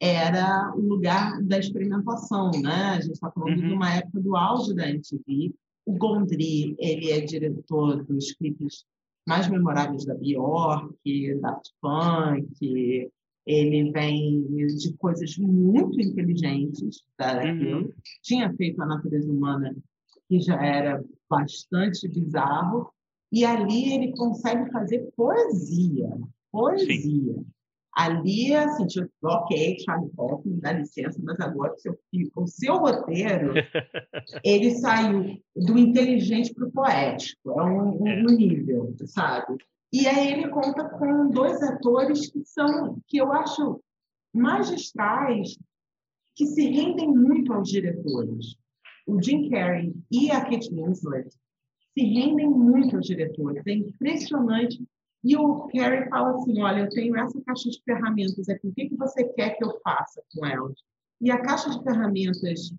[0.00, 2.94] era o lugar da experimentação, né?
[2.96, 3.68] A gente está falando uhum.
[3.68, 5.54] de uma época do auge da MTV.
[5.84, 8.84] O Gondry, ele é diretor dos clipes
[9.28, 10.94] mais memoráveis da Bjork,
[11.40, 13.10] da Punk,
[13.46, 17.02] Ele vem de coisas muito inteligentes.
[17.16, 17.42] Tá?
[17.44, 17.92] Uhum.
[18.22, 19.76] Tinha feito a natureza humana,
[20.28, 22.92] que já era bastante bizarro,
[23.32, 26.10] e ali ele consegue fazer poesia.
[26.50, 27.34] Poesia.
[27.34, 27.46] Sim.
[27.92, 31.98] Ali, assim, tipo, ok, Charlie Kaufman, dá licença, mas agora o seu,
[32.36, 33.52] o seu roteiro,
[34.44, 38.22] ele saiu do inteligente para o poético, é um, um, é.
[38.22, 39.56] nível, sabe?
[39.92, 43.82] E aí ele conta com dois atores que são, que eu acho
[44.32, 45.58] magistrais,
[46.36, 48.56] que se rendem muito aos diretores.
[49.10, 51.28] O Jim Carrey e a Kate Winslet
[51.92, 53.66] se rendem muito aos diretores.
[53.66, 54.86] É impressionante
[55.24, 58.88] e o Harry fala assim: olha, eu tenho essa caixa de ferramentas aqui, o que,
[58.88, 60.78] que você quer que eu faça com elas?
[61.20, 62.72] E a caixa de ferramentas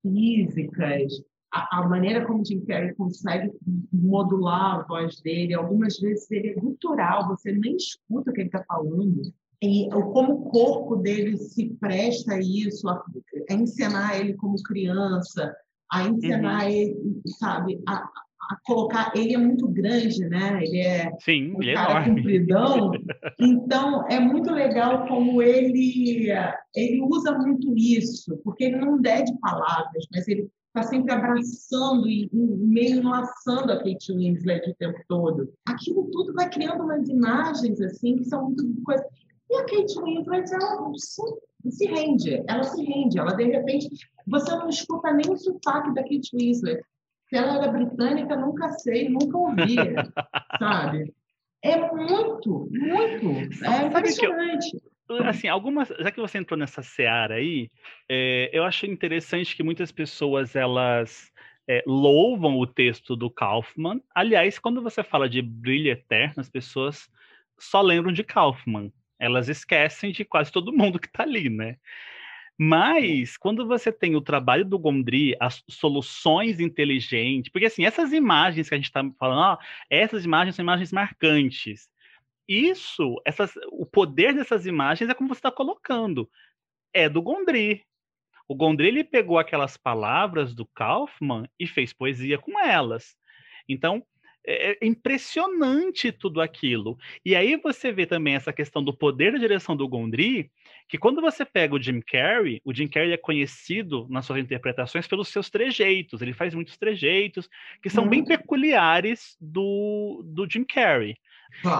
[0.00, 3.52] físicas, a, a maneira como o Jim Carrey consegue
[3.92, 8.48] modular a voz dele, algumas vezes ele é gutural, você nem escuta o que ele
[8.48, 9.20] está falando.
[9.62, 13.04] E como o corpo dele se presta a isso, a,
[13.50, 15.54] a encenar ele como criança,
[15.92, 16.70] a encenar uhum.
[16.70, 16.96] ele,
[17.38, 19.12] sabe, a, a colocar.
[19.14, 20.60] Ele é muito grande, né?
[20.62, 22.92] Ele é Sim, um ele é cara é compridão.
[23.40, 26.30] Então, é muito legal como ele,
[26.74, 32.08] ele usa muito isso, porque ele não der de palavras, mas ele está sempre abraçando
[32.08, 35.52] e, meio enlaçando a Kate Winslet o tempo todo.
[35.68, 39.06] Aquilo tudo vai criando umas imagens assim que são muito coisas.
[39.54, 40.92] E a Kate Winslet, ela
[41.70, 43.88] se rende, ela se rende, ela de repente,
[44.26, 46.82] você não escuta nem o sotaque da Kate Winslet,
[47.28, 49.76] se ela era britânica, nunca sei, nunca ouvi,
[50.58, 51.14] sabe?
[51.62, 53.64] É muito, muito.
[53.64, 54.82] É impressionante.
[55.24, 57.70] Assim, algumas, já que você entrou nessa seara aí,
[58.08, 61.30] é, eu acho interessante que muitas pessoas elas
[61.68, 64.02] é, louvam o texto do Kaufman.
[64.14, 67.08] Aliás, quando você fala de brilho eterno, as pessoas
[67.58, 68.92] só lembram de Kaufman.
[69.24, 71.76] Elas esquecem de quase todo mundo que está ali, né?
[72.58, 78.68] Mas quando você tem o trabalho do Gondry, as soluções inteligentes, porque assim, essas imagens
[78.68, 79.58] que a gente está falando, ó,
[79.90, 81.88] essas imagens são imagens marcantes.
[82.46, 86.30] Isso, essas, o poder dessas imagens é como você está colocando.
[86.92, 87.82] É do Gondry.
[88.46, 93.16] O Gondry ele pegou aquelas palavras do Kaufman e fez poesia com elas.
[93.68, 94.06] Então,
[94.46, 96.98] é, é impressionante tudo aquilo.
[97.24, 100.50] E aí você vê também essa questão do poder da direção do Gondry,
[100.88, 105.06] que quando você pega o Jim Carrey, o Jim Carrey é conhecido nas suas interpretações
[105.06, 107.48] pelos seus trejeitos, ele faz muitos trejeitos
[107.82, 108.10] que são uhum.
[108.10, 111.16] bem peculiares do, do Jim Carrey.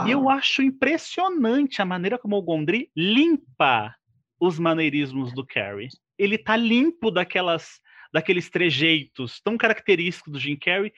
[0.06, 3.94] E eu acho impressionante a maneira como o Gondry limpa
[4.38, 5.88] os maneirismos do Carrey.
[6.16, 10.92] Ele tá limpo daquelas daqueles trejeitos tão característicos do Jim Carrey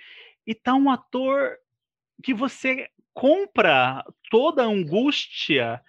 [0.46, 1.56] e tá um ator
[2.22, 5.82] que você compra toda a angústia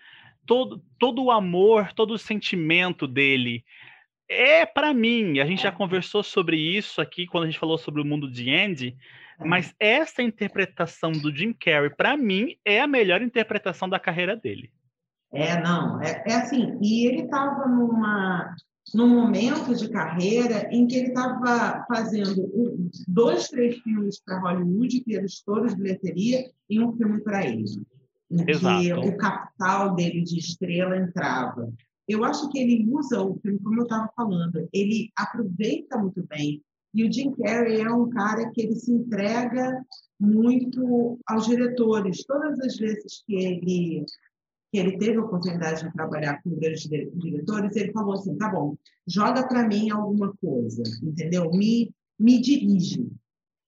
[0.47, 3.63] todo, todo o amor, todo o sentimento dele.
[4.29, 5.73] É para mim, a gente já é.
[5.73, 8.97] conversou sobre isso aqui quando a gente falou sobre o mundo de Andy,
[9.39, 9.45] é.
[9.45, 14.71] mas essa interpretação do Jim Carrey, para mim, é a melhor interpretação da carreira dele.
[15.33, 18.55] É, não, é, é assim, e ele estava numa
[18.93, 22.49] num momento de carreira em que ele estava fazendo
[23.07, 27.65] dois, três filmes para Hollywood, que eram estouros de bilheteria, e um filme para ele
[28.29, 28.83] em Exato.
[28.83, 31.71] que o capital dele de estrela entrava.
[32.07, 36.61] Eu acho que ele usa o filme, como eu estava falando, ele aproveita muito bem.
[36.93, 39.85] E o Jim Carrey é um cara que ele se entrega
[40.19, 42.23] muito aos diretores.
[42.25, 44.05] Todas as vezes que ele
[44.71, 48.75] que ele teve a oportunidade de trabalhar com grandes diretores, ele falou assim: tá bom,
[49.07, 51.49] joga para mim alguma coisa, entendeu?
[51.51, 53.07] Me, me dirige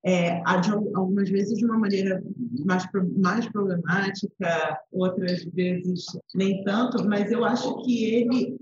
[0.05, 0.41] é,
[0.93, 2.21] algumas vezes de uma maneira
[2.65, 2.85] mais,
[3.17, 8.57] mais problemática, outras vezes nem tanto, mas eu acho que ele,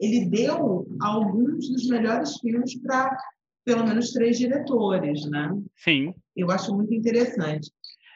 [0.00, 3.16] ele deu alguns dos melhores filmes para
[3.64, 5.50] pelo menos três diretores, né?
[5.76, 6.12] Sim.
[6.36, 7.70] Eu acho muito interessante.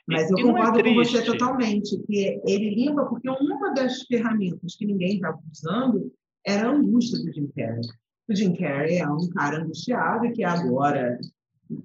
[0.08, 4.76] Mas eu é concordo é com você totalmente, que ele limpa, porque uma das ferramentas
[4.76, 6.12] que ninguém estava usando
[6.46, 7.80] era a angústia do Jim Carrey.
[8.28, 11.18] O Jim Carrey é um cara angustiado que agora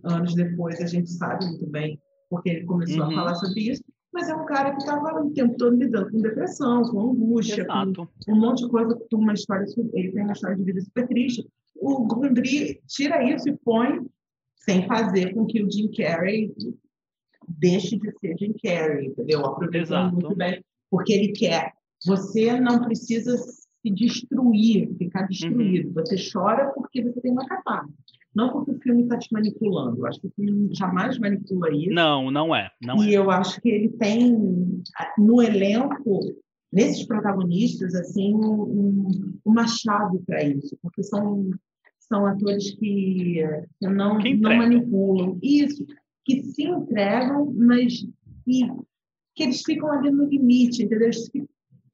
[0.04, 2.00] anos depois a gente sabe muito bem
[2.30, 3.12] porque ele começou uhum.
[3.12, 6.22] a falar sobre isso, mas é um cara que estava o tempo todo lidando com
[6.22, 8.10] depressão, com angústia, Exato.
[8.26, 11.08] com um monte de coisa, com uma história, ele tem uma história de vida super
[11.08, 11.46] triste.
[11.76, 14.06] O Gondry tira isso e põe
[14.56, 16.54] sem fazer com que o Jim Carrey
[17.58, 19.46] deixe de ser Jim Carrey, entendeu?
[19.46, 21.74] Aproveitando muito bem, porque ele quer.
[22.06, 25.88] Você não precisa se destruir, ficar destruído.
[25.88, 25.94] Uhum.
[25.94, 27.94] Você chora porque você tem uma catarse.
[28.34, 30.00] Não porque o filme está te manipulando.
[30.00, 31.92] Eu acho que o filme jamais manipula isso.
[31.92, 32.70] Não, não é.
[32.82, 33.18] Não e é.
[33.18, 34.82] eu acho que ele tem,
[35.18, 36.20] no elenco,
[36.72, 39.08] nesses protagonistas assim um,
[39.44, 41.50] uma chave para isso, porque são
[42.00, 43.42] são atores que,
[43.80, 45.86] que não que não manipulam isso,
[46.26, 48.06] que se entregam, mas
[48.46, 48.68] que,
[49.36, 51.08] que eles ficam ali no limite, entendeu?
[51.08, 51.30] Eles,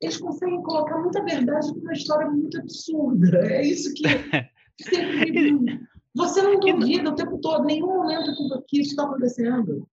[0.01, 3.39] eles conseguem colocar muita verdade numa história muito absurda.
[3.47, 4.03] É isso que
[4.82, 5.80] sempre,
[6.15, 8.32] você não duvida o tempo todo, nenhum momento
[8.67, 9.88] que isso está acontecendo.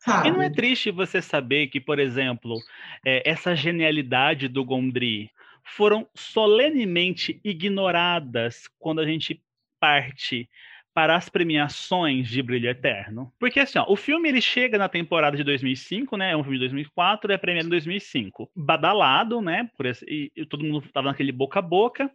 [0.00, 0.28] Sabe?
[0.28, 2.56] E não é triste você saber que, por exemplo,
[3.04, 5.30] é, essa genialidade do Gondry
[5.76, 9.42] foram solenemente ignoradas quando a gente
[9.78, 10.48] parte
[10.92, 13.32] para as premiações de Brilho Eterno.
[13.38, 16.32] Porque assim, ó, o filme ele chega na temporada de 2005, né?
[16.32, 18.50] É um filme de 2004, é premiado em 2005.
[18.56, 19.70] Badalado, né?
[19.76, 22.10] Por esse, e, e todo mundo estava naquele boca a boca.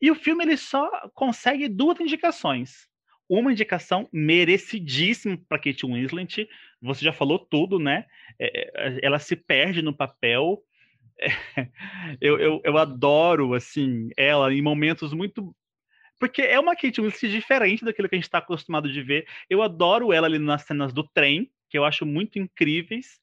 [0.00, 2.88] E o filme ele só consegue duas indicações
[3.28, 6.48] uma indicação merecidíssima para Kate Winslet.
[6.80, 8.06] Você já falou tudo, né?
[8.38, 10.62] É, é ela se perde no papel.
[11.56, 11.68] É,
[12.20, 15.56] eu, eu, eu, adoro, assim, ela em momentos muito.
[16.18, 19.26] Porque é uma Kate Winslet diferente daquilo que a gente está acostumado de ver.
[19.50, 23.20] Eu adoro ela ali nas cenas do trem, que eu acho muito incríveis.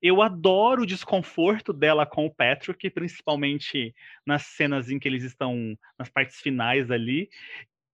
[0.00, 3.94] Eu adoro o desconforto dela com o Patrick, principalmente
[4.26, 7.30] nas cenas em que eles estão nas partes finais ali.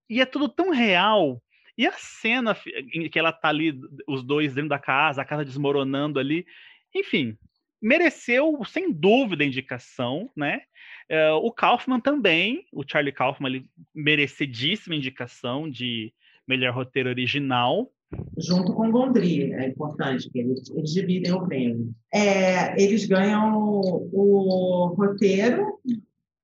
[0.09, 1.43] E é tudo tão real
[1.79, 2.57] e a cena
[2.93, 3.79] em que ela tá ali,
[4.09, 6.45] os dois dentro da casa, a casa desmoronando ali,
[6.93, 7.39] enfim,
[7.81, 10.61] mereceu sem dúvida a indicação, né?
[11.11, 16.13] Uh, o Kaufman também, o Charlie Kaufman, ele merecidíssima indicação de
[16.47, 17.91] melhor roteiro original.
[18.39, 21.95] Junto com Gondry, é importante que eles, eles dividem o prêmio.
[22.13, 25.79] É, eles ganham o, o roteiro,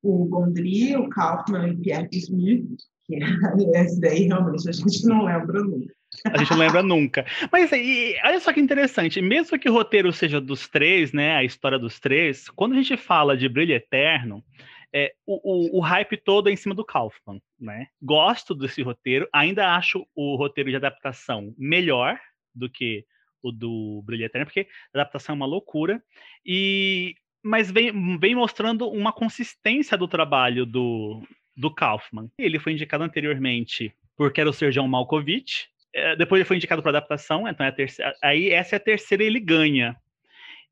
[0.02, 2.68] o Gondry, o Kaufman e Pierre Smith,
[3.06, 3.16] que
[3.74, 5.94] esse daí realmente a gente não lembra nunca.
[6.24, 7.26] A gente não lembra nunca.
[7.50, 11.44] Mas e, olha só que interessante, mesmo que o roteiro seja dos três, né, a
[11.44, 14.44] história dos três, quando a gente fala de Brilho Eterno,
[14.92, 17.88] é, o, o, o, hype todo é em cima do Kaufman, né?
[18.00, 22.16] Gosto desse roteiro, ainda acho o roteiro de adaptação melhor
[22.54, 23.04] do que
[23.42, 26.00] o do Brilho Eterno, porque a adaptação é uma loucura,
[26.46, 31.22] e mas vem, vem mostrando uma consistência do trabalho do,
[31.54, 32.30] do Kaufman.
[32.38, 35.68] Ele foi indicado anteriormente por Quero Ser John Malkovich.
[35.94, 39.22] É, depois ele foi indicado para adaptação, então é terceira, aí essa é a terceira
[39.22, 39.96] ele ganha.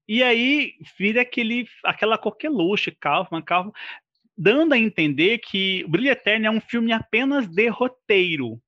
[0.08, 3.72] E aí vira aquele, aquela coqueluche, Kaufman, Kaufman,
[4.36, 8.60] dando a entender que Brilho Eterno é um filme apenas de roteiro.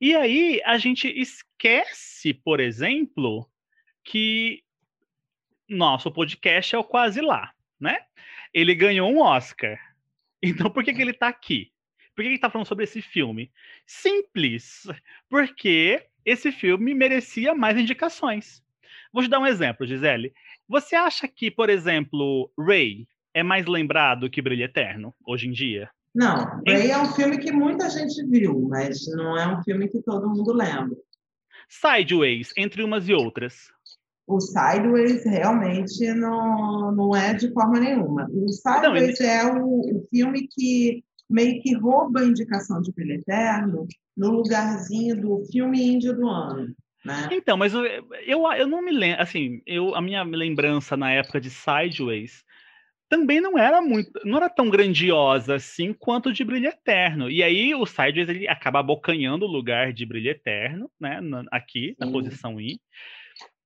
[0.00, 3.48] E aí a gente esquece, por exemplo,
[4.02, 4.64] que
[5.68, 7.98] nosso podcast é o Quase Lá, né?
[8.52, 9.78] Ele ganhou um Oscar.
[10.42, 11.70] Então, por que, que ele está aqui?
[12.20, 13.50] Por que ele está falando sobre esse filme?
[13.86, 14.86] Simples,
[15.26, 18.62] porque esse filme merecia mais indicações.
[19.10, 20.34] Vou te dar um exemplo, Gisele.
[20.68, 25.88] Você acha que, por exemplo, Ray é mais lembrado que Brilho Eterno hoje em dia?
[26.14, 30.02] Não, Ray é um filme que muita gente viu, mas não é um filme que
[30.02, 30.94] todo mundo lembra.
[31.70, 33.72] Sideways, entre umas e outras
[34.30, 38.28] o Sideways realmente não, não é de forma nenhuma.
[38.32, 39.26] O Sideways não, ele...
[39.26, 45.18] é o, o, filme que meio que rouba a indicação de Brilho Eterno no lugarzinho
[45.18, 46.74] do filme índio do ano.
[47.04, 47.28] Né?
[47.32, 51.40] Então, mas eu, eu, eu não me lembro, assim, eu, a minha lembrança na época
[51.40, 52.44] de Sideways
[53.08, 57.30] também não era muito, não era tão grandiosa assim quanto de Brilho Eterno.
[57.30, 61.20] E aí o Sideways ele acaba abocanhando o lugar de Brilho Eterno, né,
[61.50, 62.78] aqui, na posição I.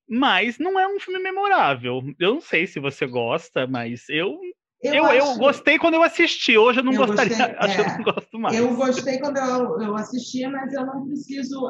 [0.09, 2.03] Mas não é um filme memorável.
[2.19, 4.39] Eu não sei se você gosta, mas eu
[4.83, 5.33] eu, eu, acho...
[5.33, 6.57] eu, gostei quando eu assisti.
[6.57, 7.37] Hoje eu não eu gostaria.
[7.37, 8.57] Gostei, acho é, que eu não gosto mais.
[8.57, 11.69] Eu gostei quando eu, eu assisti, mas eu não preciso.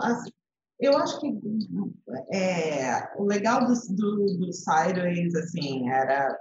[0.81, 1.33] Eu acho que
[2.33, 6.37] é, o legal do, do, do Sideways, assim, era.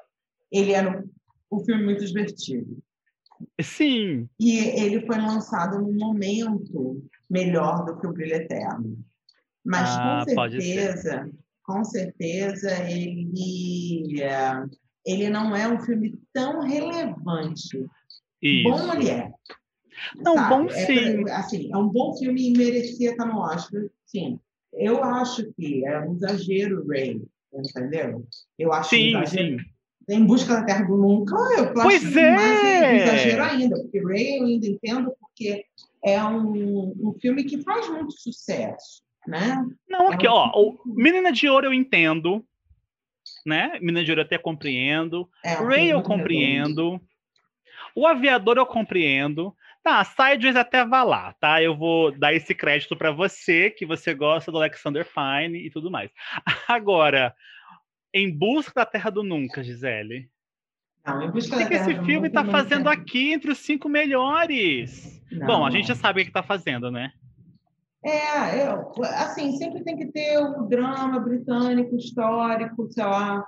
[0.51, 2.77] Ele era um, um filme muito divertido.
[3.61, 4.29] Sim.
[4.39, 8.97] E ele foi lançado num momento melhor do que o Brilho Eterno.
[9.65, 11.31] Mas ah, com certeza
[11.63, 14.51] com certeza ele, é,
[15.05, 17.85] ele não é um filme tão relevante.
[18.41, 18.69] Isso.
[18.69, 19.31] Bom ele é.
[20.17, 20.49] Não, sabe?
[20.49, 21.27] bom é sim.
[21.27, 24.39] É, assim, é um bom filme e merecia estar no Oscar, sim.
[24.73, 27.21] Eu acho que é um exagero, Ray,
[27.53, 28.25] entendeu?
[28.57, 29.57] Eu acho sim, um sim.
[30.09, 32.35] Em Busca da Terra do Nunca, eu pois é.
[32.35, 35.65] mais exagero ainda, porque Ray eu ainda entendo porque
[36.03, 39.65] é um, um filme que faz muito sucesso né?
[39.87, 42.45] Não, aqui, ó, o Menina de Ouro eu entendo,
[43.45, 43.73] né?
[43.79, 45.29] Menina de Ouro até compreendo.
[45.43, 47.01] É, Ray eu compreendo.
[47.95, 49.55] O Aviador eu compreendo.
[49.83, 51.61] Tá, Sideways até vá lá, tá?
[51.61, 55.91] Eu vou dar esse crédito para você, que você gosta do Alexander Fine e tudo
[55.91, 56.09] mais.
[56.67, 57.35] Agora,
[58.13, 60.29] Em Busca da Terra do Nunca, Gisele.
[61.05, 65.21] Não, o que, que esse filme está fazendo aqui entre os cinco melhores?
[65.29, 67.11] Não, Bom, a gente já sabe o que está fazendo, né?
[68.05, 73.45] É, eu, assim, sempre tem que ter o drama britânico, histórico, sei lá,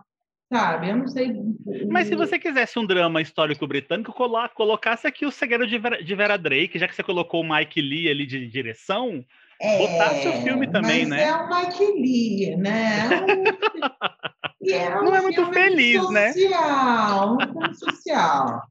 [0.52, 0.90] sabe?
[0.90, 1.34] Eu não sei.
[1.90, 4.14] Mas se você quisesse um drama histórico britânico,
[4.56, 7.82] colocasse aqui o Segredo de Vera, de Vera Drake, já que você colocou o Mike
[7.82, 9.26] Lee ali de direção,
[9.62, 11.24] é, botasse o filme também, mas né?
[11.24, 13.10] É o Mike Lee, né?
[14.62, 16.34] É um, é um não é muito feliz, social, né?
[16.34, 18.62] Social, um filme social.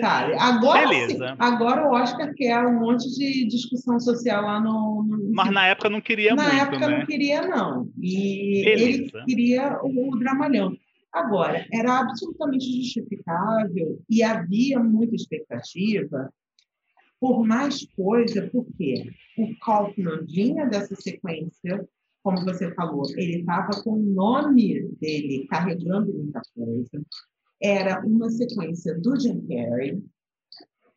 [0.00, 0.34] Sabe?
[0.34, 1.28] Agora, Beleza.
[1.28, 5.04] Sim, agora o Oscar quer um monte de discussão social lá no.
[5.04, 5.32] no...
[5.32, 6.56] Mas na época não queria na muito.
[6.56, 6.98] Na época né?
[6.98, 7.88] não queria, não.
[8.00, 8.88] E Beleza.
[8.88, 10.76] ele queria o, o dramalhão.
[11.12, 16.28] Agora, era absolutamente justificável e havia muita expectativa
[17.20, 21.88] por mais coisa, porque o Kaufman vinha dessa sequência,
[22.22, 27.02] como você falou, ele estava com o nome dele carregando muita coisa.
[27.64, 30.02] Era uma sequência do Jim Carrey,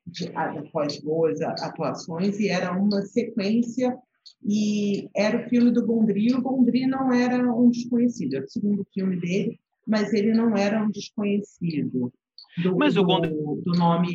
[0.06, 3.98] de, após boas atuações, e era uma sequência
[4.46, 6.34] e era o filme do Gondry.
[6.34, 9.58] O Gondry não era um desconhecido, era o segundo filme dele,
[9.88, 12.12] mas ele não era um desconhecido
[12.58, 14.12] do, mas do, do nome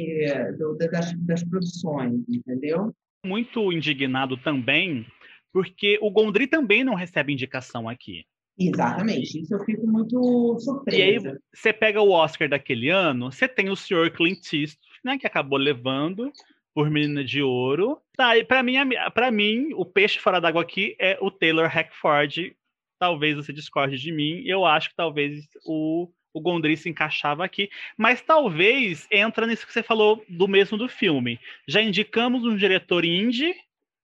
[0.58, 2.94] do, das, das produções, entendeu?
[3.24, 5.06] Muito indignado também,
[5.52, 8.24] porque o Gondry também não recebe indicação aqui.
[8.58, 10.98] Exatamente, isso eu fico muito surpresa.
[10.98, 15.18] E aí, você pega o Oscar daquele ano, você tem o senhor Clint Eastwood, né,
[15.18, 16.30] que acabou levando
[16.74, 17.98] por Menina de Ouro.
[18.16, 18.74] Tá, e para mim,
[19.14, 22.54] para mim, o peixe fora d'água aqui é o Taylor Hackford
[23.02, 27.68] talvez você discorde de mim, eu acho que talvez o, o Gondry se encaixava aqui,
[27.98, 31.40] mas talvez entra nisso que você falou do mesmo do filme.
[31.66, 33.56] Já indicamos um diretor indie,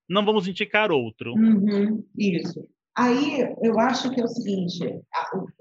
[0.09, 1.33] não vamos indicar outro.
[1.35, 2.69] Uhum, isso.
[2.99, 5.01] Aí eu acho que é o seguinte,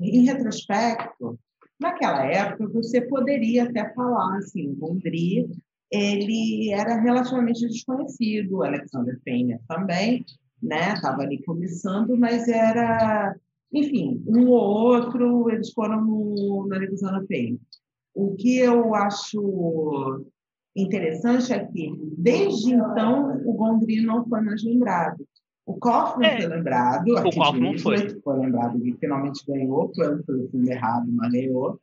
[0.02, 1.38] em retrospecto,
[1.80, 5.48] naquela época você poderia até falar assim, Gondry
[5.92, 10.26] ele era relativamente desconhecido, Alexander Payne também,
[10.62, 10.94] né?
[10.94, 13.36] Estava ali começando, mas era,
[13.72, 17.62] enfim, um ou outro eles foram no, na Levisana Payne.
[18.16, 20.26] O que eu acho
[20.76, 25.27] interessante é que, desde então, o Gondry não foi mais lembrado.
[25.68, 28.22] O Kaufman é, foi lembrado, o Kaufman foi.
[28.22, 31.80] foi lembrado que finalmente ganhou, foi o filme errado, mas ganhou.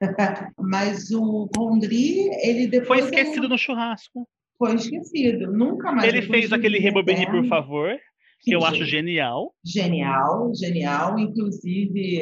[0.58, 3.00] mas o Gondry, ele depois...
[3.00, 3.48] Foi esquecido ele...
[3.48, 4.28] no churrasco.
[4.56, 6.08] Foi esquecido, nunca mais.
[6.08, 7.98] Ele fez aquele Rebobine, por favor
[8.44, 9.54] que eu acho genial.
[9.64, 11.18] Genial, genial.
[11.18, 12.20] Inclusive,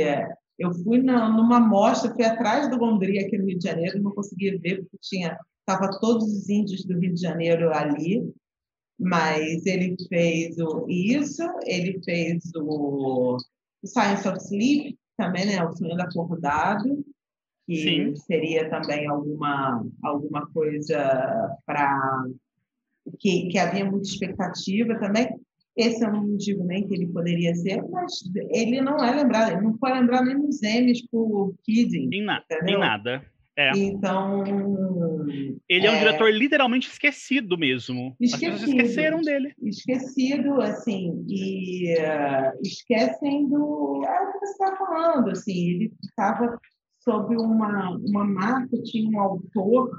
[0.59, 4.13] eu fui na, numa mostra, fui atrás do Gondry aqui no Rio de Janeiro, não
[4.13, 5.37] conseguia ver porque tinha
[5.67, 8.23] tava todos os índios do Rio de Janeiro ali,
[9.03, 13.37] mas ele fez o isso, ele fez o,
[13.85, 17.05] Science of Sleep também, né, o sonho acordado,
[17.67, 18.17] que Sim.
[18.17, 22.25] seria também alguma alguma coisa para
[23.19, 25.29] que, que havia muita expectativa também.
[25.77, 28.13] Esse eu não digo nem que ele poderia ser, mas
[28.51, 32.11] ele não é lembrado, ele não foi lembrado nem nos Emmys por Kidding.
[32.13, 33.25] Em, na, em nada.
[33.57, 33.71] É.
[33.77, 34.45] Então.
[35.69, 38.17] Ele é, é, um diretor literalmente esquecido mesmo.
[38.19, 39.55] Esquecido, As pessoas esqueceram dele.
[39.63, 44.03] Esquecido, assim, e uh, esquecem do.
[44.07, 46.59] É o que você está falando, assim, ele estava
[47.01, 49.91] sob uma, uma marca, tinha um autor,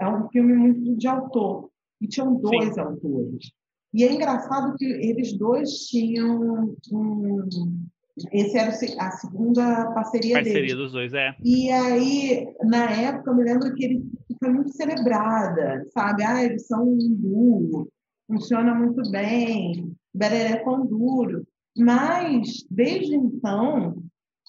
[0.00, 1.70] é um filme muito de autor,
[2.00, 2.80] e tinham dois Sim.
[2.80, 3.52] autores.
[3.94, 7.86] E é engraçado que eles dois tinham um,
[8.32, 10.76] esse era a segunda parceria, parceria deles.
[10.76, 11.34] dos dois, é.
[11.44, 14.04] E aí, na época, eu me lembro que ele
[14.38, 16.22] foi muito celebrada, sabe?
[16.24, 17.88] Ah, eles são um duo,
[18.26, 21.46] funciona muito bem, Bereré com duro.
[21.76, 24.02] Mas, desde então,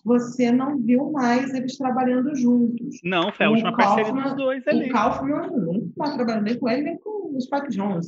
[0.03, 2.99] você não viu mais eles trabalhando juntos.
[3.03, 4.89] Não, foi a última Kaufman, parceria dos dois ali.
[4.89, 8.07] O Kaufman não está trabalhando nem com ele, nem com o Spike Jones.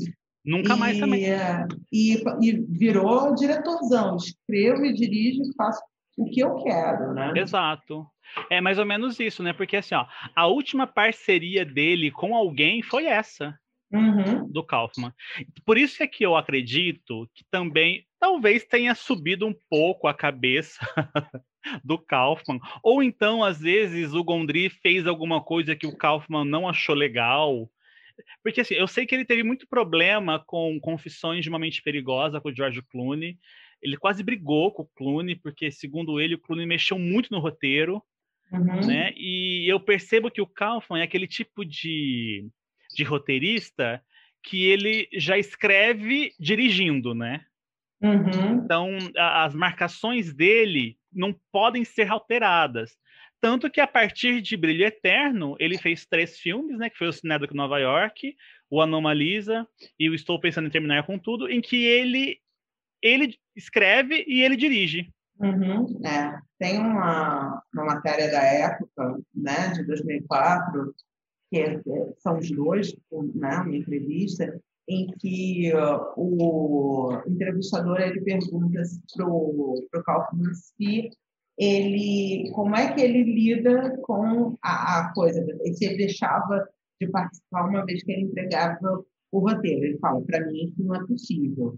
[0.50, 1.24] Nunca mais e, também.
[1.94, 4.18] E, e virou diretorzão.
[4.18, 5.80] Escrevo e dirijo e faço
[6.18, 7.34] o que eu quero, né?
[7.36, 8.08] Exato.
[8.50, 9.54] É mais ou menos isso, né?
[9.54, 13.56] Porque assim, ó, a última parceria dele com alguém foi essa.
[13.92, 14.48] Uhum.
[14.52, 15.12] do Kaufman.
[15.66, 20.80] Por isso é que eu acredito que também talvez tenha subido um pouco a cabeça
[21.84, 22.60] do Kaufman.
[22.84, 27.68] Ou então, às vezes, o Gondry fez alguma coisa que o Kaufman não achou legal.
[28.44, 32.40] Porque assim, eu sei que ele teve muito problema com Confissões de uma Mente Perigosa
[32.40, 33.38] com o George Clooney.
[33.82, 38.04] Ele quase brigou com o Clooney, porque, segundo ele, o Clooney mexeu muito no roteiro.
[38.52, 38.86] Uhum.
[38.86, 39.14] Né?
[39.16, 42.48] E eu percebo que o Kaufman é aquele tipo de,
[42.96, 44.04] de roteirista
[44.44, 47.46] que ele já escreve dirigindo, né?
[48.02, 48.64] Uhum.
[48.64, 52.98] Então, a, as marcações dele não podem ser alteradas.
[53.42, 56.90] Tanto que a partir de Brilho Eterno, ele fez três filmes, né?
[56.90, 58.36] Que foi o Cinedoc Nova York,
[58.70, 59.68] o Anomalisa
[59.98, 62.40] e o Estou Pensando em Terminar com Tudo, em que ele,
[63.02, 65.10] ele escreve e ele dirige.
[65.40, 66.38] Uhum, é.
[66.60, 70.94] Tem uma, uma matéria da época, né, de 2004,
[71.50, 71.82] que é,
[72.18, 72.94] são os dois,
[73.36, 78.82] né, uma entrevista, em que uh, o entrevistador ele pergunta
[79.16, 81.12] para o Kaufman se
[81.60, 86.66] ele, como é que ele lida com a, a coisa, se ele deixava
[87.02, 89.86] de participar uma vez que ele entregava o roteiro.
[89.86, 91.78] Ele fala, para mim isso não é possível.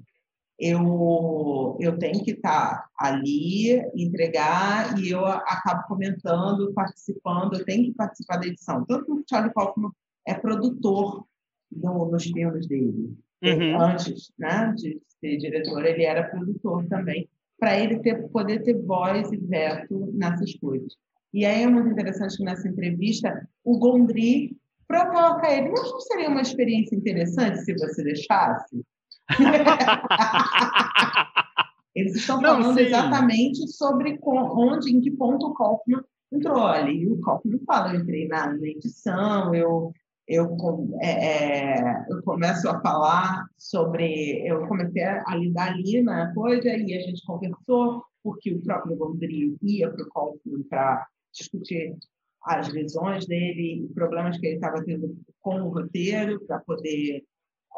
[0.60, 7.86] Eu, eu tenho que estar tá ali, entregar, e eu acabo comentando, participando, eu tenho
[7.86, 8.86] que participar da edição.
[8.86, 9.92] Tanto que o Charlie Kaufman
[10.28, 11.26] é produtor
[11.72, 13.18] no, nos filmes dele.
[13.44, 13.82] Uhum.
[13.82, 17.28] Antes né, de ser diretor, ele era produtor também,
[17.62, 20.96] para ele ter, poder ter voz e veto nessas coisas.
[21.32, 24.58] E aí é muito interessante que nessa entrevista o Gondry
[24.88, 25.70] provoca ele.
[25.70, 28.84] Mas não seria uma experiência interessante se você deixasse?
[31.94, 32.86] Eles estão não, falando sim.
[32.86, 36.02] exatamente sobre onde, em que ponto o Kaufman
[36.32, 37.04] entrou ali.
[37.04, 39.94] E o Kaufman fala, eu entrei na, edição, eu,
[40.28, 40.58] eu,
[41.02, 44.48] é, é, eu começo a falar sobre...
[44.48, 49.56] Eu comecei a lidar ali na coisa e a gente conversou, porque o próprio Gondry
[49.62, 51.96] ia para o Kaufman para discutir
[52.44, 57.24] as visões dele, problemas que ele estava tendo com o roteiro para poder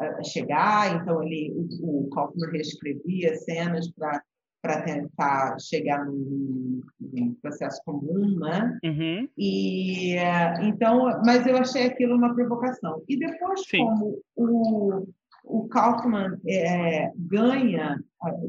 [0.00, 1.00] uh, chegar.
[1.00, 4.22] Então, ele, o, o Kaufman reescrevia cenas para
[4.64, 8.78] para tentar chegar num, num, processo comum, né?
[8.82, 9.28] Uhum.
[9.36, 10.14] E
[10.62, 13.02] então, mas eu achei aquilo uma provocação.
[13.06, 13.84] E depois, Sim.
[13.84, 15.06] como o,
[15.44, 18.02] o Kaufman é, ganha,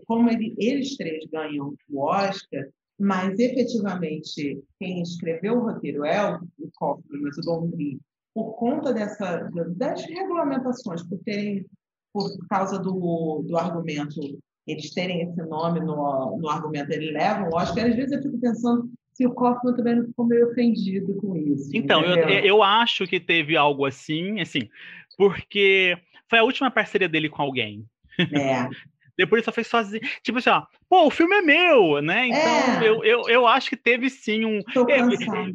[0.07, 2.65] como ele, eles três ganham o Oscar,
[2.97, 7.99] mas efetivamente quem escreveu o roteiro é o, o Kaufman, mas o Gondry,
[8.33, 11.65] por conta dessa, das regulamentações, por terem,
[12.13, 17.55] por causa do, do argumento, eles terem esse nome no, no argumento, eles levam o
[17.55, 21.35] Oscar, às vezes eu fico pensando se o Kaufman também não ficou meio ofendido com
[21.37, 21.69] isso.
[21.73, 24.69] Então, eu, eu acho que teve algo assim, assim,
[25.17, 25.97] porque
[26.29, 27.85] foi a última parceria dele com alguém.
[28.19, 28.67] É.
[29.17, 30.01] Depois ele só fez sozinho.
[30.21, 32.27] Tipo assim, ó, pô, o filme é meu, né?
[32.27, 32.89] Então é.
[32.89, 34.61] eu, eu, eu acho que teve sim um.
[34.73, 35.53] Tô cansado.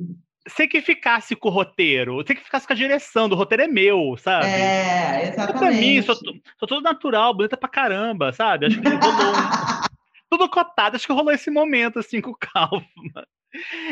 [0.48, 3.68] Se que ficasse com o roteiro, se que ficasse com a direção do roteiro é
[3.68, 4.46] meu, sabe?
[4.46, 5.58] É, exatamente.
[5.58, 8.66] Pra mim, sou, sou tudo natural, bonita pra caramba, sabe?
[8.66, 9.34] Acho que rolou.
[10.30, 12.86] tudo cotado, acho que rolou esse momento assim com o Calma.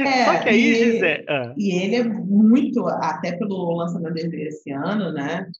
[0.06, 1.52] É, Só que aí, e, Gisele, ah.
[1.56, 5.50] e ele é muito, até pelo lançamento dele esse ano, né?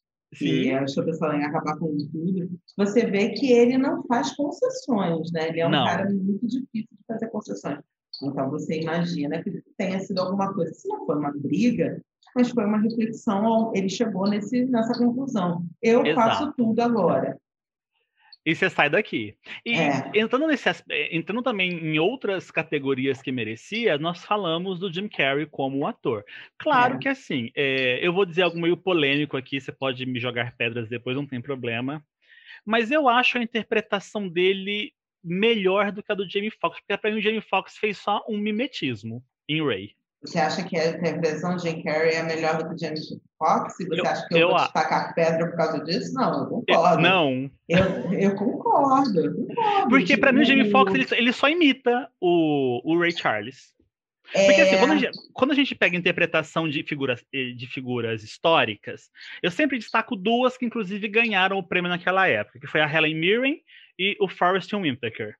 [0.82, 5.32] acho que o pessoal ia acabar com tudo, você vê que ele não faz concessões,
[5.32, 5.48] né?
[5.48, 5.84] Ele é um não.
[5.84, 7.78] cara muito difícil de fazer concessões.
[8.22, 12.02] Então você imagina que tenha sido alguma coisa, se não foi uma briga,
[12.34, 15.64] mas foi uma reflexão, ele chegou nesse, nessa conclusão.
[15.82, 16.28] Eu Exato.
[16.28, 17.38] faço tudo agora
[18.48, 19.36] e você sai daqui.
[19.62, 20.10] E é.
[20.14, 20.70] entrando, nesse,
[21.10, 26.24] entrando também em outras categorias que merecia, nós falamos do Jim Carrey como ator.
[26.58, 26.98] Claro é.
[26.98, 30.88] que assim, é, eu vou dizer algo meio polêmico aqui, você pode me jogar pedras
[30.88, 32.02] depois, não tem problema.
[32.64, 37.10] Mas eu acho a interpretação dele melhor do que a do Jamie Foxx, porque para
[37.10, 39.94] mim o Jamie Foxx fez só um mimetismo em Ray.
[40.22, 43.08] Você acha que a interpretação de Jim Carrey é melhor do que James
[43.38, 43.76] Fox?
[43.76, 46.12] Você eu, acha que eu, eu vou destacar pedra por causa disso?
[46.12, 47.00] Não, eu concordo.
[47.00, 47.50] não.
[47.68, 49.88] Eu, eu concordo, eu concordo.
[49.88, 53.72] Porque para mim o Jamie Foxx ele, ele, só imita o, o Ray Charles.
[54.34, 54.46] É...
[54.46, 58.24] Porque assim, quando a, gente, quando a, gente, pega interpretação de figuras, eh, de figuras
[58.24, 59.10] históricas,
[59.40, 63.14] eu sempre destaco duas que inclusive ganharam o prêmio naquela época, que foi a Helen
[63.14, 63.60] Mirren
[63.98, 65.34] e o Forrest Whitaker.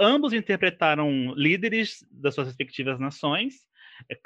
[0.00, 3.68] Ambos interpretaram líderes das suas respectivas nações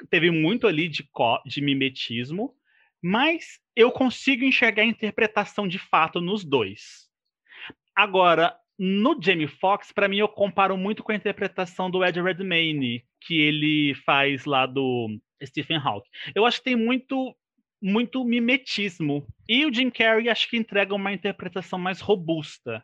[0.09, 1.07] teve muito ali de,
[1.45, 2.53] de mimetismo,
[3.01, 7.09] mas eu consigo enxergar a interpretação de fato nos dois.
[7.95, 13.03] Agora, no Jamie Foxx, para mim, eu comparo muito com a interpretação do Ed Redmayne,
[13.21, 16.09] que ele faz lá do Stephen Hawking.
[16.33, 17.35] Eu acho que tem muito
[17.85, 19.27] muito mimetismo.
[19.47, 22.81] E o Jim Carrey acho que entrega uma interpretação mais robusta.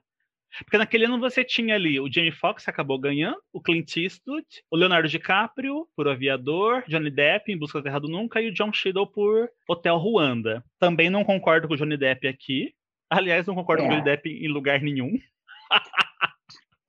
[0.64, 4.76] Porque naquele ano você tinha ali o Jamie Foxx acabou ganhando, o Clint Eastwood, o
[4.76, 8.74] Leonardo DiCaprio por Aviador, Johnny Depp em Busca da Terra do Nunca e o John
[8.74, 10.64] Cheadle por Hotel Ruanda.
[10.80, 12.74] Também não concordo com o Johnny Depp aqui.
[13.10, 13.86] Aliás, não concordo é.
[13.86, 15.18] com o Johnny Depp em lugar nenhum.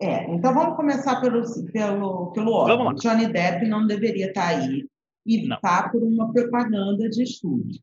[0.01, 1.43] é, então vamos começar pelo,
[1.73, 2.95] pelo, pelo óbvio.
[2.97, 4.87] Johnny Depp não deveria estar aí
[5.27, 7.81] e está por uma propaganda de estúdio.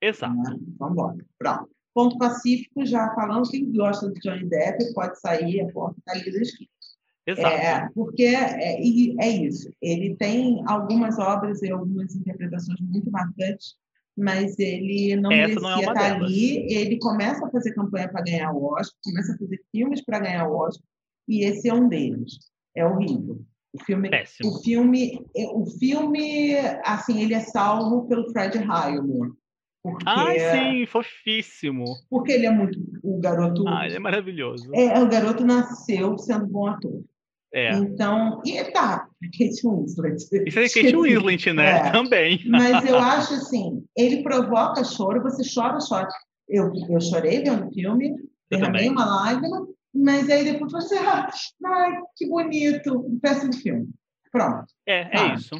[0.00, 0.34] Exato.
[0.34, 0.56] Né?
[0.78, 1.16] Vamos embora.
[1.38, 1.77] Pronto.
[1.98, 6.30] Ponto Pacífico, já falando, quem gosta de Johnny Depp pode sair, a porta está ali
[6.30, 6.70] da esquina.
[7.26, 7.48] Exato.
[7.48, 9.68] É, porque é, é, isso.
[9.82, 13.74] Ele tem algumas obras e algumas interpretações muito marcantes,
[14.16, 16.22] mas ele não Essa é estar delas.
[16.22, 16.72] ali.
[16.72, 20.48] Ele começa a fazer campanha para ganhar o Oscar, começa a fazer filmes para ganhar
[20.48, 20.86] o Oscar,
[21.26, 22.38] e esse é um deles.
[22.76, 23.44] É horrível.
[23.72, 24.50] O filme, Péssimo.
[24.50, 29.32] o filme, o filme, assim, ele é salvo pelo Fred Highmore.
[29.82, 31.84] Porque, Ai, sim, fofíssimo.
[32.10, 33.66] porque ele é muito o garoto.
[33.68, 34.70] Ah, ele é maravilhoso.
[34.74, 37.02] é, o garoto nasceu sendo bom ator.
[37.54, 37.70] É.
[37.72, 39.08] Então, e tá,
[39.38, 40.16] Kate Winslet.
[40.46, 41.88] Isso é Kate Winslet, né?
[41.88, 41.90] É.
[41.92, 42.42] Também.
[42.46, 46.08] Mas eu acho assim, ele provoca choro, você chora, chora.
[46.48, 48.14] Eu, eu chorei vendo o filme,
[48.50, 48.90] derramei também.
[48.90, 51.28] uma lágrima, mas aí depois você, ah,
[51.64, 53.88] ai, que bonito, um péssimo filme.
[54.30, 54.66] Pronto.
[54.86, 55.34] É, é Tá.
[55.34, 55.54] isso.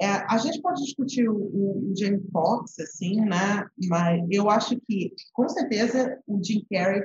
[0.00, 3.66] É, a gente pode discutir o, o, Jamie Foxx, assim, né?
[3.88, 7.02] Mas eu acho que, com certeza, o Jim Carrey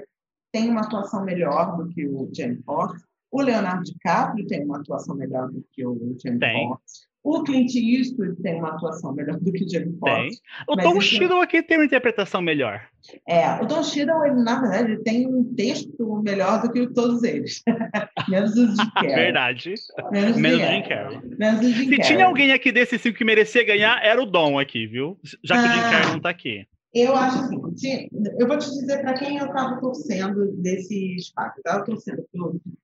[0.51, 3.03] tem uma atuação melhor do que o Jamie Foxx.
[3.34, 6.67] O Leonardo DiCaprio tem uma atuação melhor do que o Jamie Tem.
[6.69, 7.11] Foxx.
[7.23, 9.97] O Clint Eastwood tem uma atuação melhor do que o Jamie.
[9.97, 10.39] Foxx.
[10.67, 12.81] O Tom isso- Shiddle aqui tem uma interpretação melhor.
[13.27, 17.61] É, o Don Cheadle, ele, na verdade, tem um texto melhor do que todos eles.
[18.29, 19.15] Menos o Jim Carrey.
[19.15, 19.73] Verdade.
[20.11, 21.19] Menos, Menos o Jim Carrey.
[21.39, 21.99] Menos o Jim Se Carrey.
[22.15, 25.17] tinha alguém aqui desse cinco que merecia ganhar, era o Dom aqui, viu?
[25.43, 25.89] Já que o Jim Ah.
[25.91, 26.67] Carrey não tá aqui.
[26.93, 31.55] Eu acho assim, ti- eu vou te dizer para quem eu estava torcendo desses quatro.
[31.57, 32.25] Eu estava torcendo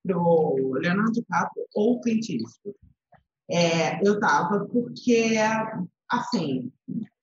[0.04, 2.76] para o Leonardo DiCaprio ou Clint Eastwood.
[3.52, 5.36] É, eu estava porque,
[6.10, 6.72] assim,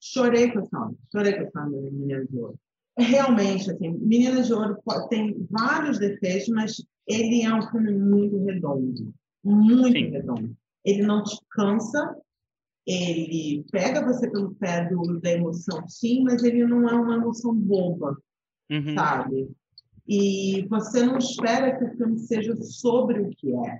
[0.00, 2.58] chorei com homem, chorei com homem, Menina de Ouro.
[2.96, 4.76] Realmente, assim, Menina de Ouro
[5.08, 6.76] tem vários defeitos, mas
[7.06, 9.12] ele é um filme muito redondo,
[9.44, 10.10] muito Sim.
[10.10, 10.56] redondo.
[10.84, 12.16] Ele não te cansa,
[12.86, 17.54] ele pega você pelo pé do, da emoção, sim, mas ele não é uma emoção
[17.54, 18.16] boba,
[18.70, 18.94] Uhum.
[18.94, 19.50] sabe?
[20.08, 23.78] E você não espera que o filme seja sobre o que é.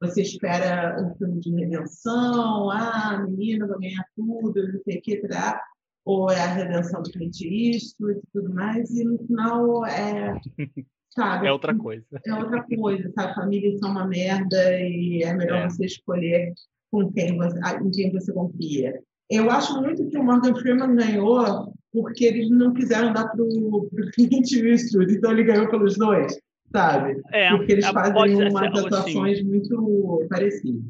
[0.00, 5.02] Você espera um filme de redenção, ah, a menina vai ganhar tudo, não sei o
[5.02, 5.60] que, tá?
[6.04, 10.34] ou é a redenção do Clint Eastwood e tudo mais, e no final é,
[11.14, 11.46] sabe?
[11.46, 12.04] É outra coisa.
[12.26, 13.34] é outra coisa, sabe?
[13.36, 15.70] Famílias são uma merda e é melhor É.
[15.70, 16.52] você escolher
[16.92, 19.00] com quem você, em quem você confia.
[19.30, 23.88] Eu acho muito que o Morgan Freeman ganhou porque eles não quiseram dar para o
[24.14, 26.38] Clint Eastwood, então ele ganhou pelos dois,
[26.70, 27.20] sabe?
[27.32, 28.86] É, Porque eles fazem umas assim.
[28.86, 30.84] atuações muito parecidas.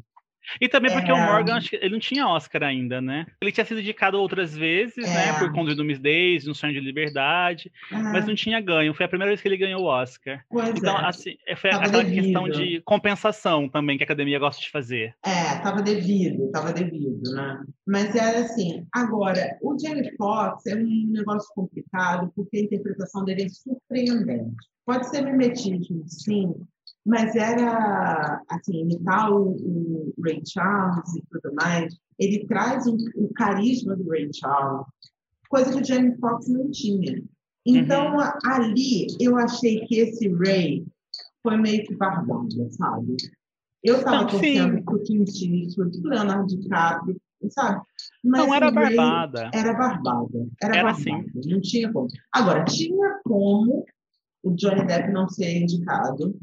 [0.59, 1.13] E também porque É.
[1.13, 3.25] o Morgan, ele não tinha Oscar ainda, né?
[3.41, 5.29] Ele tinha sido indicado outras vezes, né?
[5.29, 5.39] É.
[5.39, 8.93] Por Conde do Miss Daisy, Um Sonho de Liberdade, mas Ah, não tinha ganho.
[8.93, 10.43] Foi a primeira vez que ele ganhou o Oscar.
[10.49, 11.05] pois Então, é.
[11.07, 12.23] assim, é, foi Tava aquela devido.
[12.23, 15.15] questão de compensação também que a academia gosta de fazer.
[15.25, 17.61] É, estava devido, estava devido, né?
[17.87, 18.85] Mas era assim.
[18.93, 24.55] Agora, o Jamie Foxx é um negócio complicado porque a interpretação dele é surpreendente.
[24.85, 26.53] Pode ser mimetismo, sim,
[27.05, 31.93] mas era assim imitar o, o Ray Charles e tudo mais.
[32.17, 34.85] Ele traz um, o carisma do Ray Charles,
[35.49, 37.21] coisa que o Jamie Foxx não tinha.
[37.65, 40.85] Então a- ali eu achei que esse Ray
[41.41, 43.17] foi meio que barbada, sabe?
[43.83, 44.83] Eu estava torcendo sim.
[44.83, 47.81] pro Clint Eastwood, pro Leonardo DiCaprio, sabe?
[48.23, 49.51] Mas não era o barbada.
[49.53, 50.47] Era barbada.
[50.61, 51.25] Era, Era barbada.
[51.45, 52.07] Não tinha como.
[52.31, 53.85] Agora, tinha como
[54.41, 56.39] o Johnny Depp não ser indicado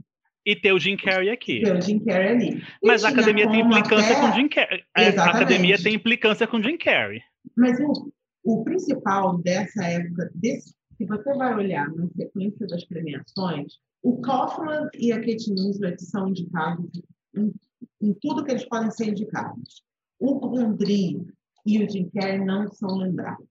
[0.47, 1.61] E ter o Jim Carrey aqui.
[1.61, 2.63] pelo Jim Carrey ali.
[2.83, 4.81] Mas a tinha academia tem implicância até- com o Jim Carrey.
[4.97, 5.37] A- A Exatamente.
[5.37, 7.21] academia tem implicância com o Jim Carrey.
[7.57, 8.13] Mas o,
[8.45, 14.89] o principal dessa época, desse, se você vai olhar na sequência das premiações, o Kaufman
[14.95, 16.91] e a Kate Winslet são indicados
[17.37, 17.53] em,
[18.01, 19.83] em tudo que eles podem ser indicados.
[20.19, 21.19] O Gondry
[21.67, 23.47] e o Jim Carrey não são lembrados.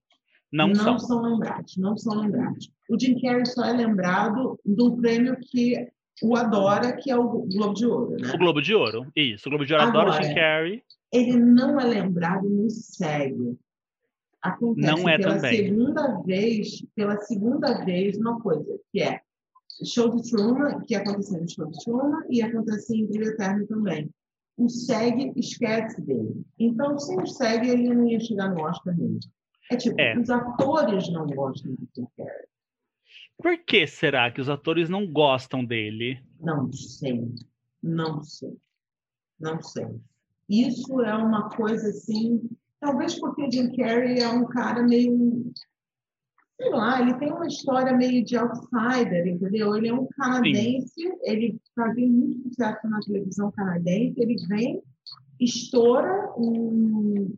[0.52, 1.22] Não, são.
[1.22, 2.68] lembrados, não são lembrados.
[2.90, 5.76] O Jim Carrey só é lembrado do prêmio que
[6.22, 8.32] o adora, que é o Globo de Ouro, né?
[8.34, 9.06] O Globo de Ouro.
[9.16, 9.48] Isso.
[9.48, 10.82] O Globo de Ouro adora o Agora, Jim Carrey.
[11.12, 13.56] ele não é lembrado no SEG.
[14.42, 15.56] Acontece Não é pela também.
[15.66, 19.20] segunda vez, pela segunda vez, uma coisa, que é
[19.84, 24.10] Show de Truman, que aconteceu no Show de Truman e aconteceu em Brilho Eterno também.
[24.56, 26.42] O SEG esquece dele.
[26.58, 29.18] Então, sem o SEG, ele não ia chegar no Oscar mesmo.
[29.70, 30.18] É tipo, É.
[30.18, 32.46] os atores não gostam do Jim Carrey.
[33.40, 36.22] Por que será que os atores não gostam dele?
[36.38, 37.34] Não sei.
[37.82, 38.56] Não sei.
[39.38, 39.86] Não sei.
[40.48, 42.42] Isso é uma coisa assim.
[42.78, 45.52] Talvez porque o Jim Carrey é um cara meio.
[46.60, 49.74] Sei lá, ele tem uma história meio de outsider, entendeu?
[49.74, 54.82] Ele é um canadense, ele fazia muito sucesso na televisão canadense, ele vem,
[55.38, 57.34] estoura em,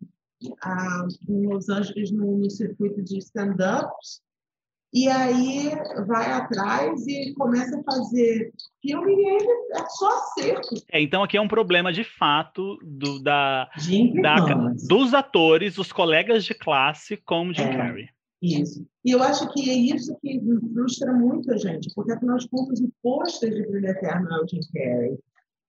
[0.64, 4.20] ah, em Los Angeles no, no circuito de stand-ups
[4.92, 5.70] e aí
[6.06, 10.74] vai atrás e começa a fazer filme e ele é só acerto.
[10.92, 13.70] É, então aqui é um problema de fato do, da,
[14.22, 14.36] da
[14.86, 18.08] dos atores, dos colegas de classe com Jim é, Carrey.
[18.42, 18.86] Isso.
[19.04, 20.38] E eu acho que é isso que
[20.74, 24.60] frustra muita gente, porque afinal de contas o pôster de Brilho Eterno é o Jim
[24.74, 25.18] Carrey.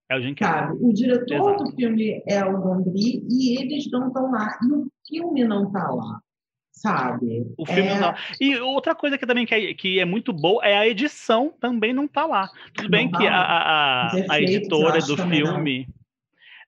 [0.09, 0.67] É o Jim Carrey.
[0.67, 0.85] Sabe?
[0.85, 1.63] O diretor Exato.
[1.63, 4.49] do filme é o Gondry e eles não estão lá.
[4.61, 6.21] E o filme não está lá
[6.73, 7.45] sabe?
[7.57, 7.99] O filme é...
[7.99, 8.13] não.
[8.41, 11.93] E outra coisa que também que é, que é muito boa é a edição também
[11.93, 12.49] não tá lá.
[12.73, 15.85] Tudo não bem que a, a, a editora do filme.
[15.87, 16.03] Não.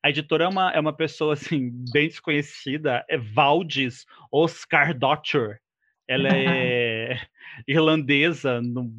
[0.03, 5.60] A editora é uma, é uma pessoa assim, bem desconhecida, é Valdis Oscar Dotcher.
[6.08, 7.20] Ela é
[7.68, 8.93] irlandesa, no,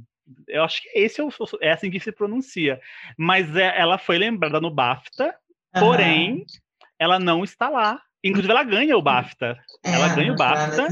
[0.48, 1.30] eu acho que esse é, o,
[1.60, 2.80] é, assim que se pronuncia.
[3.16, 5.32] Mas é, ela foi lembrada no BAFTA,
[5.78, 6.44] porém,
[6.98, 9.56] ela não está lá Inclusive, ela ganha o BAFTA.
[9.84, 10.88] É, ela ganha o BAFTA,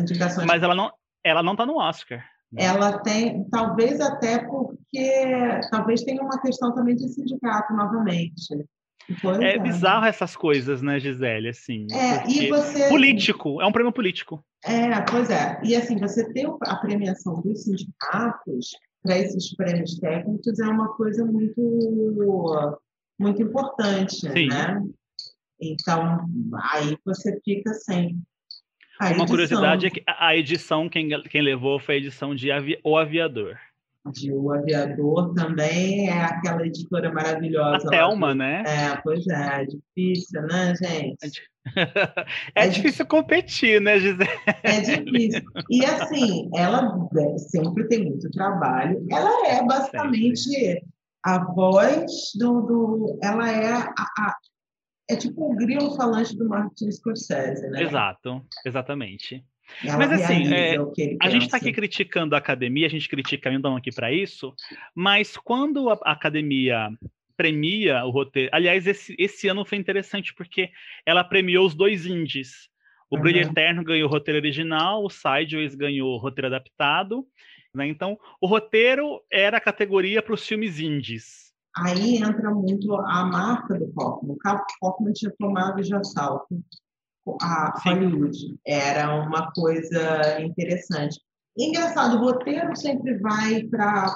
[0.46, 0.90] mas ela não,
[1.24, 2.24] ela não tá no Oscar.
[2.56, 8.54] Ela tem, talvez até porque, talvez tenha uma questão também de sindicato novamente.
[9.42, 11.48] É, é bizarro essas coisas, né, Gisele?
[11.48, 12.88] Assim, é, e você...
[12.88, 14.42] Político, é um prêmio político.
[14.64, 15.60] É, pois é.
[15.62, 18.70] E assim, você ter a premiação dos sindicatos
[19.02, 21.60] para esses prêmios técnicos é uma coisa muito,
[23.18, 24.48] muito importante, Sim.
[24.48, 24.80] né?
[25.72, 26.26] Então,
[26.72, 28.18] aí você fica sem.
[29.00, 32.96] Uma curiosidade é que a edição, quem, quem levou foi a edição de Avi O
[32.96, 33.58] Aviador.
[34.12, 37.86] De O Aviador também é aquela editora maravilhosa.
[37.86, 38.62] A Thelma, né?
[38.66, 41.42] É, pois é, é difícil, né, gente?
[42.54, 44.28] É, é difícil competir, né, Gisele?
[44.62, 45.42] É difícil.
[45.70, 46.94] E assim, ela
[47.38, 49.04] sempre tem muito trabalho.
[49.10, 50.84] Ela é basicamente
[51.24, 53.18] a voz do, do.
[53.22, 54.36] Ela é a, a,
[55.08, 57.82] é tipo o grilo falante do Martin Scorsese, né?
[57.82, 59.44] Exato, exatamente.
[59.82, 60.76] Ela mas assim, é,
[61.20, 64.54] a gente está aqui criticando a academia, a gente critica ainda aqui para isso,
[64.94, 66.90] mas quando a academia
[67.36, 70.70] premia o roteiro, aliás, esse, esse ano foi interessante porque
[71.04, 72.68] ela premiou os dois indies.
[73.10, 73.22] O uhum.
[73.22, 77.26] Brilho Eterno ganhou o roteiro original, o Sideways ganhou o roteiro adaptado.
[77.74, 77.88] Né?
[77.88, 81.43] Então, o roteiro era a categoria para os filmes indies.
[81.76, 84.34] Aí entra muito a marca do Kaufman.
[84.34, 84.38] O
[84.80, 86.62] Kaufman tinha tomado de assalto
[87.40, 88.58] a Hollywood.
[88.66, 91.20] Era uma coisa interessante.
[91.56, 94.06] Engraçado, o roteiro sempre vai para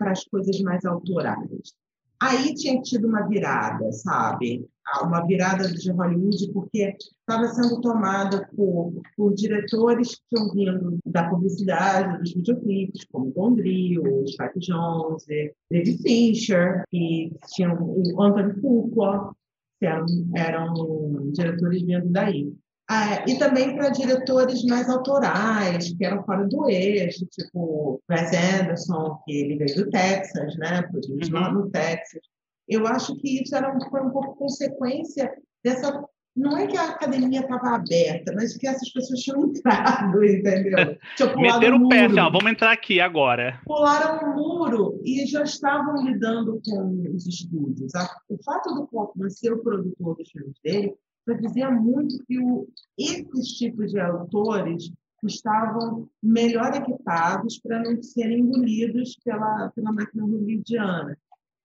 [0.00, 1.74] as coisas mais autorais
[2.20, 4.66] aí tinha tido uma virada, sabe?
[5.02, 11.28] Uma virada de Hollywood, porque estava sendo tomada por, por diretores que tinham vindo da
[11.28, 15.24] publicidade, dos videoclipes, como Gondry, o Spike Jones,
[15.70, 19.34] David Fincher, e tinham o Anthony Fuqua,
[19.80, 20.06] que eram,
[20.36, 22.52] eram diretores vindo daí.
[22.88, 29.18] Ah, e também para diretores mais autorais, que eram fora do eixo, tipo Wes Anderson,
[29.24, 30.82] que ele veio do Texas, né?
[30.82, 31.54] Produziu lá uhum.
[31.54, 32.20] no Texas.
[32.68, 35.32] Eu acho que isso era, foi um pouco consequência
[35.64, 36.04] dessa.
[36.36, 40.98] Não é que a academia estava aberta, mas que essas pessoas tinham entrado, entendeu?
[41.40, 43.60] Meteram o pé, assim, ó, vamos entrar aqui agora.
[43.64, 47.92] Pularam o muro e já estavam lidando com os estúdios.
[48.28, 50.94] O fato do Kaufman ser o produtor dos filmes dele
[51.26, 52.68] já dizia muito que o,
[52.98, 54.92] esses tipos de autores
[55.26, 61.18] estavam melhor equipados para não serem engolidos pela, pela máquina hollywoodiana.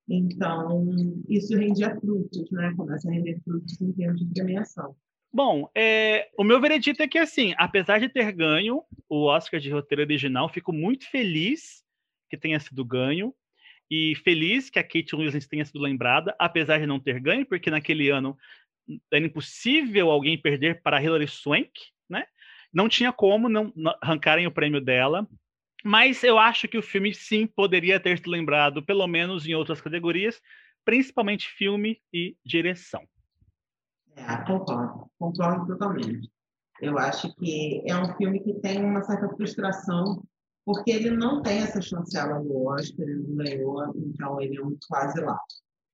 [0.08, 0.96] Então,
[1.28, 2.74] isso rendia frutos, né?
[2.76, 4.96] Começa a render frutos em termos de premiação.
[5.32, 9.70] Bom, é, o meu veredito é que, assim, apesar de ter ganho o Oscar de
[9.70, 11.84] roteiro original, fico muito feliz
[12.28, 13.34] que tenha sido ganho
[13.92, 17.70] e feliz que a Kate Winslet tenha sido lembrada, apesar de não ter ganho, porque
[17.70, 18.36] naquele ano
[19.12, 21.72] era impossível alguém perder para Hilary Swank,
[22.10, 22.26] né?
[22.74, 25.28] Não tinha como não, arrancarem o prêmio dela.
[25.84, 29.80] Mas eu acho que o filme sim poderia ter se lembrado, pelo menos em outras
[29.80, 30.42] categorias,
[30.84, 33.08] principalmente filme e direção.
[34.16, 36.30] É, concordo, concordo totalmente.
[36.82, 40.24] Eu acho que é um filme que tem uma certa frustração,
[40.66, 44.78] porque ele não tem essa chancela no Oscar, ele não ganhou, então ele é um
[44.88, 45.40] quase lá.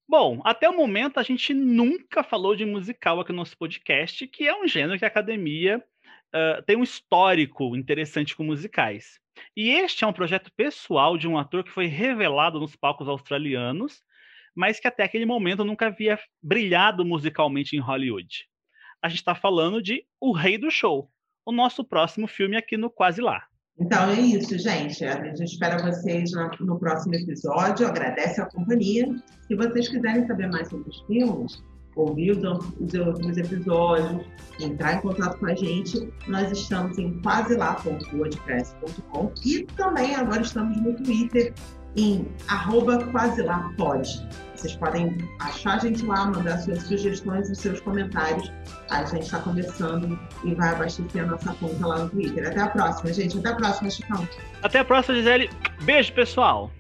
[0.08, 4.48] Bom, até o momento a gente nunca falou de musical aqui no nosso podcast, que
[4.48, 5.84] é um gênero que a academia
[6.34, 9.20] uh, tem um histórico interessante com musicais.
[9.56, 14.04] E este é um projeto pessoal de um ator que foi revelado nos palcos australianos,
[14.56, 18.48] mas que até aquele momento nunca havia brilhado musicalmente em Hollywood.
[19.02, 21.12] A gente está falando de O Rei do Show,
[21.44, 23.48] o nosso próximo filme aqui no Quase Lá.
[23.80, 25.04] Então é isso, gente.
[25.04, 27.86] A gente espera vocês no próximo episódio.
[27.88, 29.14] Agradece a companhia.
[29.48, 31.62] Se vocês quiserem saber mais sobre os filmes,
[31.96, 32.44] ouvir os,
[32.80, 34.26] os outros episódios,
[34.60, 40.94] entrar em contato com a gente, nós estamos em quaselá.wordpress.com e também agora estamos no
[40.96, 41.54] Twitter
[41.96, 44.28] em arroba quaselapod.
[44.56, 48.52] Vocês podem achar a gente lá, mandar suas sugestões e seus comentários.
[48.90, 52.48] A gente está começando e vai abastecer a nossa conta lá no Twitter.
[52.48, 53.38] Até a próxima, gente.
[53.38, 54.28] Até a próxima, Chicão.
[54.64, 55.50] Até a próxima, Gisele.
[55.84, 56.72] Beijo, pessoal.